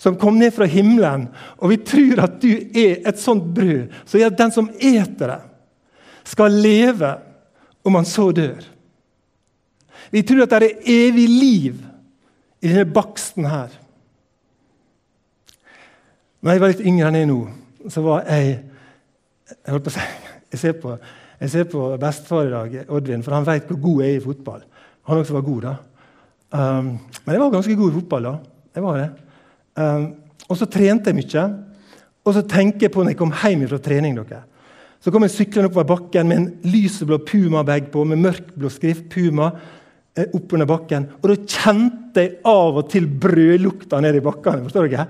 som 0.00 0.16
kom 0.18 0.38
ned 0.40 0.54
fra 0.56 0.64
himmelen. 0.64 1.28
Og 1.60 1.70
vi 1.74 1.78
tror 1.84 2.24
at 2.24 2.40
du 2.42 2.50
er 2.50 3.04
et 3.06 3.20
sånt 3.20 3.52
brød 3.54 3.92
som 4.02 4.18
gjør 4.20 4.32
at 4.32 4.40
den 4.40 4.54
som 4.54 4.70
eter 4.80 5.34
det, 5.34 5.40
skal 6.30 6.58
leve 6.62 7.14
om 7.84 7.96
han 7.96 8.08
så 8.08 8.28
dør. 8.32 8.60
Vi 10.10 10.22
tror 10.26 10.44
at 10.44 10.52
det 10.52 10.68
er 10.68 10.90
evig 11.08 11.28
liv 11.28 11.78
i 12.60 12.68
denne 12.68 12.86
baksten 12.92 13.48
her. 13.48 13.72
Når 16.40 16.52
jeg 16.52 16.62
var 16.62 16.72
litt 16.72 16.84
yngre 16.84 17.08
enn 17.08 17.18
jeg 17.18 17.26
er 17.26 17.30
nå, 17.30 17.40
så 17.92 18.04
var 18.04 18.26
jeg 18.28 18.58
Jeg 19.50 19.72
holdt 19.74 19.86
på 19.88 19.90
å 19.90 19.94
si 19.96 20.04
Jeg 20.52 20.60
ser 20.60 20.74
på, 20.82 20.92
jeg 21.40 21.50
ser 21.50 21.66
på 21.70 21.80
bestefar 22.02 22.48
i 22.48 22.50
dag, 22.50 22.72
Oddvin, 22.90 23.22
for 23.22 23.36
han 23.36 23.46
vet 23.46 23.68
hvor 23.70 23.78
god 23.78 24.00
jeg 24.02 24.16
er 24.16 24.18
i 24.18 24.24
fotball. 24.24 24.64
Han 25.06 25.20
også 25.20 25.36
var 25.36 25.44
god, 25.46 25.60
da. 25.62 25.74
Um, 26.50 26.88
men 27.22 27.36
jeg 27.36 27.40
var 27.40 27.52
ganske 27.54 27.76
god 27.78 27.92
i 27.92 27.94
fotball 28.00 28.26
da. 28.26 28.32
Jeg 28.74 28.82
var 28.82 28.98
det. 28.98 29.06
Um, 29.78 30.08
og 30.50 30.58
så 30.58 30.66
trente 30.66 31.12
jeg 31.12 31.20
mye. 31.20 31.44
Og 32.26 32.34
så 32.34 32.42
tenker 32.50 32.88
jeg 32.88 32.94
på 32.94 33.04
når 33.04 33.14
jeg 33.14 33.20
kom 33.20 33.34
hjem 33.44 33.62
fra 33.70 33.78
trening 33.84 34.18
dere. 34.18 34.42
Så 35.00 35.14
kom 35.14 35.22
jeg 35.24 35.36
syklende 35.36 35.70
oppover 35.70 35.88
bakken 35.94 36.28
med 36.28 36.40
en 36.40 36.48
lyseblå 36.74 37.20
Puma-bag 37.30 37.88
på 37.94 38.02
med 38.04 38.20
mørkblå 38.20 38.68
skrift. 38.74 39.06
Puma 39.14 39.52
eh, 40.16 40.28
oppunder 40.36 40.68
bakken. 40.68 41.08
Og 41.20 41.28
da 41.32 41.36
kjente 41.40 42.24
jeg 42.24 42.38
av 42.48 42.80
og 42.82 42.88
til 42.92 43.08
brødlukta 43.08 44.00
nede 44.02 44.20
i 44.20 44.24
bakkene. 44.24 44.64
forstår 44.66 44.88
dere? 44.88 45.06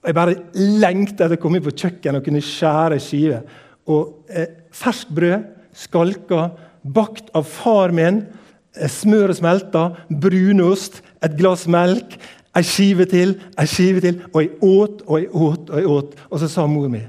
Og 0.00 0.08
Jeg 0.08 0.16
bare 0.16 0.36
lengta 0.80 1.26
etter 1.26 1.36
å 1.36 1.40
komme 1.42 1.60
inn 1.60 1.66
på 1.66 1.76
kjøkkenet 1.76 2.20
og 2.20 2.24
kunne 2.24 2.44
skjære 2.44 3.00
skiver. 3.04 3.62
Og 3.92 4.30
eh, 4.32 4.48
Ferskt 4.70 5.10
brød, 5.12 5.48
skalka, 5.74 6.50
bakt 6.82 7.32
av 7.36 7.44
far 7.44 7.92
min. 7.92 8.22
Eh, 8.76 8.88
smøret 8.88 9.40
smelta, 9.40 9.90
brunost, 10.08 11.02
et 11.20 11.34
glass 11.36 11.66
melk, 11.68 12.14
ei 12.56 12.62
skive 12.66 13.06
til, 13.10 13.34
ei 13.58 13.66
skive 13.68 14.02
til. 14.04 14.22
Og 14.32 14.44
jeg 14.44 14.52
åt 14.62 15.02
og 15.06 15.16
jeg 15.18 15.32
åt 15.34 15.72
og 15.72 15.80
jeg 15.80 15.90
åt. 15.96 16.14
Og 16.30 16.40
så 16.42 16.48
sa 16.48 16.66
mor 16.66 16.88
mi 16.88 17.02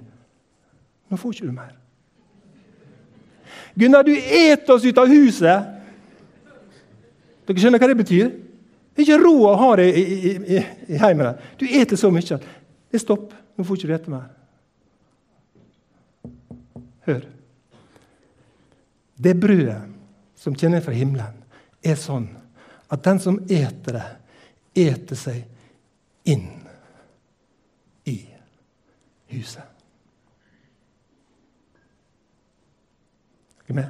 Nå 1.11 1.17
får 1.19 1.33
ikke 1.33 1.47
du 1.49 1.51
mer. 1.51 1.71
Gunnar, 3.75 4.03
du 4.07 4.13
et 4.15 4.69
oss 4.71 4.85
ut 4.85 4.99
av 4.99 5.11
huset! 5.11 5.80
Dere 7.47 7.63
skjønner 7.63 7.81
hva 7.81 7.89
det 7.89 7.99
betyr? 7.99 8.31
Det 8.91 9.03
er 9.03 9.07
ikke 9.07 9.23
råd 9.23 9.45
å 9.47 9.57
ha 9.59 9.69
det 9.79 9.87
i, 9.95 10.01
i, 10.01 10.31
i, 10.57 10.63
i 10.93 10.99
heimen. 11.01 11.39
Du 11.59 11.65
eter 11.65 11.99
så 11.99 12.11
mye. 12.13 12.35
at 12.35 12.43
Det 12.91 12.99
er 12.99 13.03
stopp. 13.03 13.31
Nå 13.55 13.65
får 13.67 13.79
ikke 13.79 13.89
du 13.89 13.95
hete 13.95 14.13
mer. 14.13 14.27
Hør. 17.07 17.23
Det 19.21 19.35
brødet 19.39 19.79
som 20.41 20.55
kjenner 20.57 20.81
fra 20.81 20.93
himmelen, 20.95 21.37
er 21.81 21.97
sånn 21.97 22.27
at 22.91 23.03
den 23.05 23.19
som 23.21 23.39
eter 23.49 23.97
det, 23.97 24.07
eter 24.81 25.17
seg 25.17 26.29
inn 26.29 26.47
i 28.09 28.17
huset. 29.33 29.63
Er 33.61 33.71
du 33.71 33.77
med? 33.77 33.89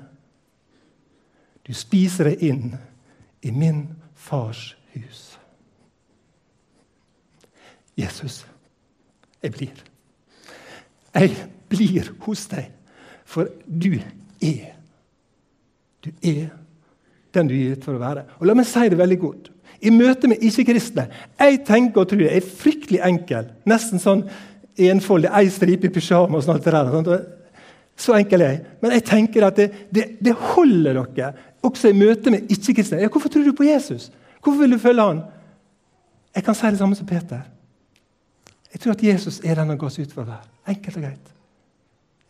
Du 1.68 1.74
spiser 1.78 2.32
det 2.32 2.40
inn 2.46 2.76
i 3.42 3.52
min 3.52 3.88
fars 4.16 4.78
hus. 4.94 5.40
Jesus 7.98 8.46
jeg 9.42 9.52
blir. 9.52 9.84
Jeg 11.14 11.32
blir 11.70 12.12
hos 12.26 12.46
deg, 12.52 12.70
for 13.26 13.50
du 13.66 13.96
er. 14.42 14.76
Du 16.06 16.12
er 16.24 16.52
den 17.34 17.48
du 17.48 17.56
gir 17.56 17.74
gitt 17.74 17.86
for 17.88 17.98
å 17.98 18.02
være. 18.02 18.26
Og 18.40 18.48
La 18.48 18.56
meg 18.58 18.68
si 18.70 18.88
det 18.92 19.00
veldig 19.00 19.20
godt. 19.22 19.50
I 19.82 19.90
møte 19.90 20.30
med 20.30 20.44
ikke-kristne 20.46 21.08
Jeg 21.40 21.64
tenker 21.66 22.04
og 22.04 22.10
tror 22.12 22.22
jeg 22.22 22.38
er 22.38 22.50
fryktelig 22.62 23.00
enkel. 23.06 23.48
Nesten 23.66 24.02
sånn 24.02 24.26
enfoldig, 24.78 25.32
ei 25.34 25.50
stripe 25.50 25.90
i 25.90 25.94
pysjamas 25.94 26.48
og 26.48 26.56
alt 26.56 26.68
det 26.68 26.74
der. 26.76 27.24
Så 27.98 28.16
enkel 28.18 28.42
er 28.42 28.54
jeg. 28.54 28.62
Men 28.82 28.96
jeg 28.96 29.04
tenker 29.06 29.46
at 29.46 29.58
det, 29.60 29.70
det, 29.94 30.06
det 30.24 30.34
holder 30.34 31.02
dere 31.16 31.34
også 31.62 31.92
i 31.92 31.98
møte 31.98 32.32
med 32.34 32.50
ikke-kristne. 32.50 33.02
Ja, 33.02 33.10
hvorfor 33.12 33.30
tror 33.30 33.46
du 33.46 33.54
på 33.54 33.68
Jesus? 33.68 34.10
Hvorfor 34.44 34.64
vil 34.64 34.72
du 34.72 34.80
følge 34.82 35.06
han? 35.06 35.22
Jeg 36.36 36.44
kan 36.44 36.56
si 36.56 36.72
det 36.72 36.80
samme 36.80 36.96
som 36.96 37.08
Peter. 37.08 37.44
Jeg 38.72 38.80
tror 38.80 38.96
at 38.96 39.04
Jesus 39.04 39.40
er 39.44 39.56
den 39.56 39.70
han 39.70 39.78
ga 39.78 39.90
seg 39.92 40.08
ut 40.08 40.16
for 40.16 40.24
å 40.24 40.32
være. 40.32 40.48
Enkelt 40.72 40.98
og 40.98 41.04
greit. 41.04 41.34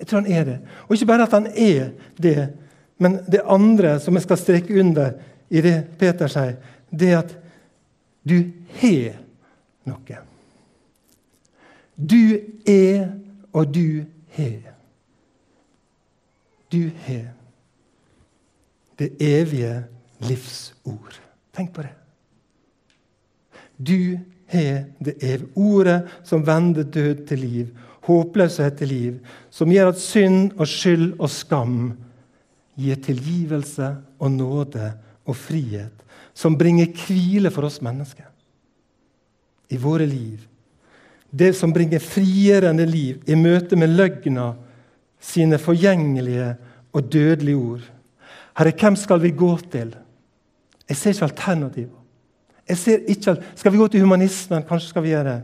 Jeg 0.02 0.10
tror 0.10 0.24
han 0.24 0.32
er 0.34 0.46
det. 0.46 0.58
Og 0.88 0.96
ikke 0.96 1.10
bare 1.12 1.28
at 1.28 1.36
han 1.38 1.48
er 1.54 1.92
det, 2.18 2.50
men 2.98 3.20
det 3.32 3.44
andre 3.46 4.00
som 4.02 4.18
jeg 4.18 4.26
skal 4.26 4.38
streke 4.38 4.80
under 4.82 5.14
i 5.50 5.62
det 5.62 5.76
Peter 6.00 6.32
sier, 6.32 6.58
det 6.90 7.12
er 7.12 7.22
at 7.22 7.36
du 8.26 8.38
har 8.82 9.20
noe. 9.90 10.20
Du 11.96 12.22
er, 12.66 13.08
og 13.54 13.74
du 13.74 14.04
har. 14.38 14.72
Du 16.72 16.90
har 17.06 17.32
det 19.00 19.10
evige 19.20 19.84
livsord. 20.24 21.18
Tenk 21.56 21.74
på 21.76 21.84
det. 21.84 21.94
Du 23.78 24.20
har 24.52 24.84
det 25.00 25.18
evige 25.24 25.50
ordet 25.56 26.02
som 26.24 26.46
vender 26.48 26.84
død 26.84 27.26
til 27.28 27.40
liv, 27.40 27.72
håpløshet 28.08 28.78
til 28.78 28.88
liv, 28.88 29.20
som 29.50 29.72
gjør 29.72 29.92
at 29.92 30.00
synd 30.00 30.52
og 30.58 30.68
skyld 30.68 31.14
og 31.20 31.30
skam 31.30 31.80
gir 32.80 33.02
tilgivelse 33.04 33.96
og 34.20 34.32
nåde 34.32 34.94
og 35.26 35.36
frihet, 35.36 35.94
som 36.34 36.58
bringer 36.58 36.94
hvile 37.06 37.52
for 37.52 37.68
oss 37.68 37.82
mennesker 37.84 38.30
i 39.72 39.80
våre 39.80 40.06
liv. 40.06 40.40
Det 41.32 41.54
som 41.56 41.74
bringer 41.74 42.04
frigjørende 42.04 42.86
liv 42.86 43.22
i 43.28 43.36
møte 43.40 43.78
med 43.80 43.94
løgna 43.96 44.52
sine 45.22 45.60
forgjengelige 45.62 46.56
og 46.94 47.12
dødelige 47.14 47.58
ord. 47.58 47.86
Herre, 48.58 48.74
hvem 48.80 48.98
skal 49.00 49.22
vi 49.22 49.32
gå 49.32 49.54
til? 49.72 49.96
Jeg 50.90 50.98
ser 50.98 51.14
ikke 51.14 51.28
alternativer. 51.30 51.98
Jeg 52.68 52.78
ser 52.78 53.00
ikke, 53.08 53.36
Skal 53.56 53.72
vi 53.72 53.78
gå 53.78 53.88
til 53.88 54.02
humanismen? 54.02 54.64
Kanskje 54.64 54.90
skal 54.90 55.04
vi 55.04 55.14
gjøre 55.14 55.30
det. 55.30 55.44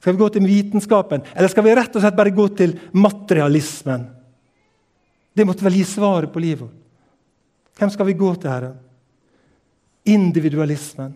Skal 0.00 0.12
vi 0.12 0.18
gå 0.18 0.28
til 0.28 0.46
vitenskapen? 0.46 1.22
Eller 1.36 1.48
skal 1.48 1.64
vi 1.64 1.74
rett 1.76 1.96
og 1.96 2.02
slett 2.02 2.16
bare 2.16 2.32
gå 2.32 2.48
til 2.56 2.78
materialismen? 2.92 4.06
Det 5.36 5.46
måtte 5.46 5.64
vel 5.64 5.76
gi 5.76 5.84
svaret 5.84 6.32
på 6.32 6.40
livet. 6.42 6.70
Hvem 7.78 7.90
skal 7.90 8.06
vi 8.06 8.16
gå 8.18 8.34
til, 8.34 8.50
Herre? 8.50 8.72
Individualismen? 10.04 11.12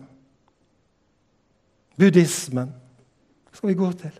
Buddhismen? 1.97 2.69
Hva 3.49 3.57
skal 3.57 3.69
vi 3.69 3.79
gå 3.79 3.91
til? 3.99 4.13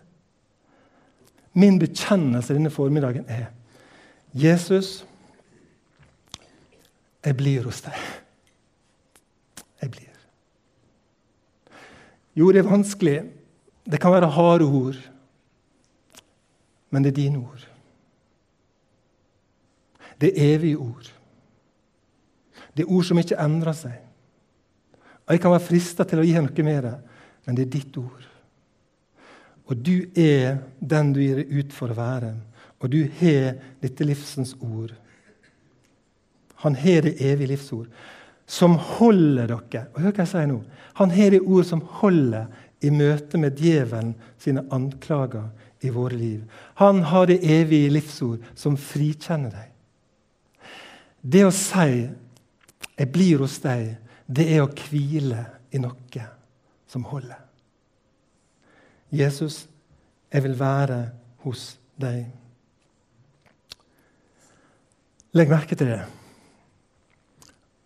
Min 1.56 1.78
bekjennelse 1.80 2.54
denne 2.54 2.70
formiddagen 2.70 3.24
er 3.32 3.48
Jesus, 4.36 5.06
jeg 7.24 7.36
blir 7.36 7.64
hos 7.64 7.80
deg. 7.82 7.96
Jeg 9.82 9.90
blir. 9.90 10.12
Jo, 12.36 12.50
det 12.52 12.60
er 12.60 12.68
vanskelig. 12.68 13.16
Det 13.86 14.00
kan 14.02 14.12
være 14.12 14.30
harde 14.36 14.68
ord. 14.68 14.98
Men 16.90 17.04
det 17.04 17.14
er 17.14 17.22
dine 17.22 17.40
ord. 17.40 17.64
Det 20.20 20.30
er 20.32 20.54
evige 20.54 20.76
ord. 20.76 21.12
Det 22.76 22.84
er 22.84 22.92
ord 22.92 23.04
som 23.08 23.18
ikke 23.18 23.40
endrer 23.40 23.72
seg. 23.76 23.96
Og 25.26 25.32
Jeg 25.34 25.40
kan 25.40 25.50
være 25.56 25.66
frista 25.66 26.04
til 26.04 26.20
å 26.20 26.24
gi 26.26 26.36
noe 26.38 26.64
med 26.68 26.82
det, 26.84 26.96
men 27.46 27.56
det 27.56 27.66
er 27.66 27.72
ditt 27.72 27.96
ord. 27.98 28.26
Og 29.66 29.76
du 29.76 30.06
er 30.14 30.60
den 30.80 31.12
du 31.14 31.20
gir 31.22 31.40
deg 31.40 31.50
ut 31.50 31.74
for 31.74 31.90
å 31.90 31.98
være. 31.98 32.34
Og 32.82 32.92
du 32.92 33.00
har 33.20 33.56
dette 33.82 34.06
livsens 34.06 34.54
ord. 34.60 34.92
Han 36.62 36.76
har 36.78 37.02
det 37.06 37.16
evige 37.20 37.52
livsord, 37.54 37.88
som 38.46 38.76
holder 38.78 39.50
dere. 39.50 39.86
Og 39.94 40.02
hør 40.04 40.12
hva 40.12 40.24
jeg 40.24 40.32
sier 40.32 40.50
nå. 40.50 40.60
Han 41.00 41.12
har 41.12 41.34
det 41.34 41.42
ord 41.42 41.66
som 41.68 41.82
holder 42.00 42.46
i 42.84 42.92
møte 42.92 43.40
med 43.40 43.58
djevelen 43.58 44.14
sine 44.40 44.64
anklager 44.72 45.48
i 45.84 45.90
våre 45.92 46.16
liv. 46.16 46.44
Han 46.80 47.02
har 47.10 47.26
det 47.28 47.42
evige 47.42 47.90
livsord 47.92 48.44
som 48.54 48.78
frikjenner 48.80 49.50
deg. 49.50 49.72
Det 51.20 51.44
å 51.44 51.50
si 51.50 52.08
'jeg 52.96 53.12
blir 53.12 53.38
hos 53.38 53.58
deg', 53.58 53.96
det 54.26 54.46
er 54.56 54.62
å 54.62 54.70
hvile 54.70 55.46
i 55.72 55.78
noe 55.78 56.28
som 56.86 57.02
holder. 57.04 57.45
Jesus, 59.12 59.68
jeg 60.32 60.42
vil 60.42 60.58
være 60.58 61.10
hos 61.44 61.78
deg. 62.00 62.26
Legg 65.36 65.52
merke 65.52 65.76
til 65.76 65.90
det. 65.92 66.00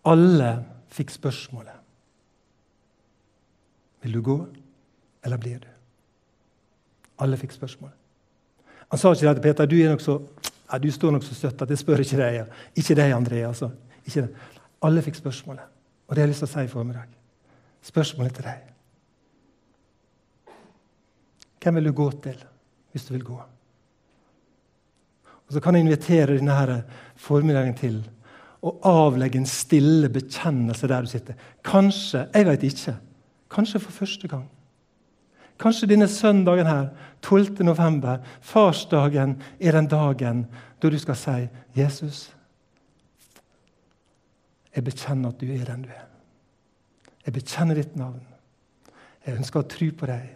Alle 0.07 0.51
fikk 0.91 1.11
spørsmålet. 1.13 1.77
Vil 4.01 4.13
du 4.13 4.21
gå, 4.25 4.37
eller 5.23 5.37
blir 5.37 5.59
du? 5.59 5.67
Alle 7.21 7.37
fikk 7.37 7.51
spørsmålet. 7.53 7.97
Han 8.89 8.99
sa 8.99 9.11
ikke 9.13 9.27
det 9.27 9.35
til 9.35 9.43
Peter. 9.43 9.65
Du, 9.65 9.75
nok 9.89 10.01
så, 10.01 10.17
ja, 10.73 10.77
du 10.77 10.91
står 10.91 11.11
nok 11.11 11.23
så 11.23 11.35
støtt 11.35 11.61
at 11.61 11.69
jeg 11.69 11.77
spør 11.77 12.01
ikke 12.01 12.17
deg. 12.17 12.57
Ikke 12.75 12.95
deg, 12.97 13.13
André. 13.13 13.43
Altså. 13.47 13.69
Alle 14.81 15.01
fikk 15.05 15.15
spørsmålet. 15.15 15.63
Og 16.07 16.15
det 16.15 16.21
har 16.21 16.27
jeg 16.27 16.33
lyst 16.33 16.43
til 16.43 16.49
å 16.49 16.51
si 16.51 16.65
i 16.65 16.71
formiddag. 16.71 17.13
Spørsmålet 17.81 18.35
til 18.35 18.49
deg. 18.49 18.70
Hvem 21.61 21.75
vil 21.75 21.89
du 21.89 21.93
gå 21.93 22.11
til 22.23 22.39
hvis 22.91 23.05
du 23.07 23.13
vil 23.13 23.23
gå? 23.23 23.37
Og 25.47 25.53
Så 25.53 25.59
kan 25.59 25.75
jeg 25.75 25.83
invitere 25.83 26.37
denne 26.37 26.83
formiddagen 27.15 27.75
til 27.75 28.01
å 28.61 28.75
avlegge 28.85 29.39
en 29.41 29.49
stille 29.49 30.09
bekjennelse 30.09 30.87
der 30.87 31.01
du 31.01 31.09
sitter. 31.11 31.37
Kanskje, 31.65 32.27
jeg 32.33 32.47
vet 32.47 32.63
ikke, 32.63 32.95
kanskje 33.51 33.81
for 33.81 33.91
første 33.91 34.27
gang. 34.27 34.45
Kanskje 35.61 35.89
denne 35.91 36.07
søndagen 36.07 36.65
her, 36.65 36.87
12. 37.21 37.63
november, 37.65 38.21
farsdagen, 38.41 39.35
er 39.59 39.71
den 39.71 39.87
dagen 39.87 40.45
da 40.81 40.89
du 40.89 40.97
skal 40.99 41.15
si, 41.15 41.49
'Jesus, 41.75 42.35
jeg 44.75 44.83
bekjenner 44.83 45.29
at 45.29 45.41
du 45.41 45.45
er 45.45 45.65
den 45.65 45.81
du 45.83 45.89
er.' 45.89 46.07
Jeg 47.25 47.33
bekjenner 47.33 47.75
ditt 47.75 47.95
navn. 47.95 48.21
Jeg 49.25 49.37
ønsker 49.37 49.59
å 49.59 49.67
tro 49.69 49.91
på 49.91 50.05
deg. 50.09 50.29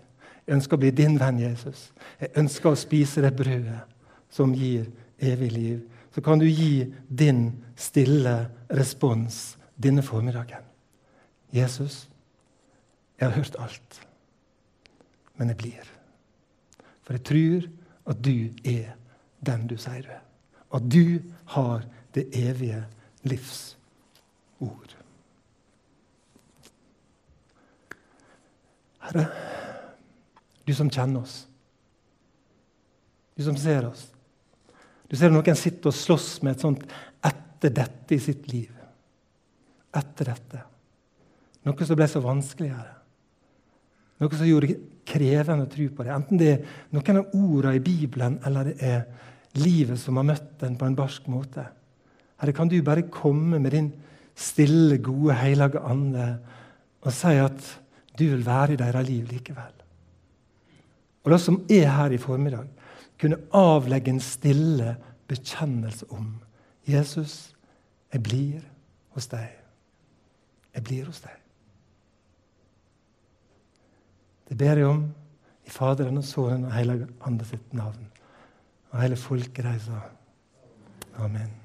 Jeg 0.46 0.60
ønsker 0.60 0.78
å 0.78 0.82
bli 0.84 0.92
din 0.94 1.18
venn, 1.20 1.42
Jesus. 1.42 1.90
Jeg 2.22 2.34
ønsker 2.38 2.72
å 2.72 2.78
spise 2.80 3.24
det 3.26 3.34
brødet 3.38 3.82
som 4.34 4.54
gir 4.54 4.86
evig 5.18 5.52
liv. 5.52 5.80
Så 6.14 6.22
kan 6.22 6.40
du 6.40 6.46
gi 6.46 6.86
din 7.10 7.48
stille 7.76 8.36
respons 8.70 9.58
denne 9.76 10.04
formiddagen. 10.06 10.64
Jesus, 11.56 12.06
jeg 13.20 13.30
har 13.30 13.36
hørt 13.36 13.58
alt, 13.60 14.00
men 15.36 15.52
jeg 15.52 15.58
blir. 15.58 15.90
For 17.04 17.18
jeg 17.18 17.26
tror 17.26 17.68
at 18.12 18.22
du 18.26 18.50
er 18.64 18.94
den 19.46 19.68
du 19.70 19.78
sier 19.80 20.06
du 20.06 20.12
er. 20.14 20.22
At 20.76 20.88
du 20.92 21.20
har 21.56 21.86
det 22.16 22.28
evige 22.36 22.84
livs 23.24 23.78
ord. 24.60 24.96
Herre, 29.06 29.28
du 30.66 30.74
som 30.74 30.90
kjenner 30.90 31.22
oss, 31.22 31.46
du 33.36 33.44
som 33.44 33.58
ser 33.60 33.88
oss. 33.88 34.08
Du 35.06 35.16
ser 35.20 35.30
noen 35.30 35.58
sitter 35.60 35.92
og 35.92 35.96
slåss 35.96 36.30
med 36.44 36.56
et 36.56 36.64
sånt 36.64 36.84
'etter 37.22 37.70
dette' 37.70 38.16
i 38.16 38.20
sitt 38.20 38.48
liv. 38.52 38.72
Etter 39.94 40.26
dette. 40.26 40.64
Noe 41.66 41.86
som 41.86 41.96
ble 41.96 42.08
så 42.08 42.22
vanskeligere. 42.22 42.96
Noe 44.22 44.38
som 44.38 44.48
gjorde 44.48 44.68
det 44.68 44.80
krevende 45.06 45.68
å 45.68 45.72
tro 45.72 45.88
på 45.90 46.04
det. 46.04 46.14
Enten 46.16 46.40
det 46.40 46.52
er 46.52 46.66
noen 46.96 47.22
av 47.22 47.36
ordene 47.36 47.76
i 47.76 47.84
Bibelen, 47.84 48.40
eller 48.46 48.72
det 48.72 48.76
er 48.82 49.06
livet 49.62 50.00
som 50.00 50.18
har 50.18 50.28
møtt 50.28 50.64
en 50.64 50.78
på 50.80 50.86
en 50.86 50.98
barsk 50.98 51.28
måte. 51.32 51.68
Herre, 52.42 52.54
kan 52.54 52.68
du 52.68 52.82
bare 52.82 53.10
komme 53.12 53.60
med 53.60 53.72
din 53.72 53.94
stille, 54.36 54.98
gode, 54.98 55.36
hellige 55.40 55.80
ande 55.80 56.28
og 57.06 57.14
si 57.14 57.36
at 57.40 57.72
du 58.18 58.26
vil 58.26 58.46
være 58.46 58.74
i 58.74 58.80
deres 58.80 59.08
liv 59.08 59.32
likevel. 59.32 59.75
Og 61.26 61.32
det 61.34 61.42
som 61.42 61.58
er 61.72 61.90
her 61.90 62.14
i 62.14 62.22
formiddag, 62.22 62.68
kunne 63.20 63.42
avlegge 63.54 64.14
en 64.14 64.22
stille 64.22 64.96
bekjennelse 65.28 66.06
om 66.14 66.36
Jesus, 66.88 67.56
jeg 68.14 68.24
blir 68.24 68.62
hos 69.16 69.28
deg. 69.32 69.50
Jeg 70.76 70.84
blir 70.84 71.10
hos 71.10 71.24
deg. 71.24 71.42
Det 74.50 74.58
ber 74.58 74.78
jeg 74.78 74.86
om 74.86 75.06
i 75.66 75.74
Faderen 75.74 76.22
og 76.22 76.28
Sønnen 76.28 76.70
og 76.70 76.76
Hellige 76.76 77.10
sitt 77.50 77.74
navn. 77.74 78.06
Og 78.92 79.02
hele 79.02 79.18
folket 79.18 79.66
amen. 81.18 81.65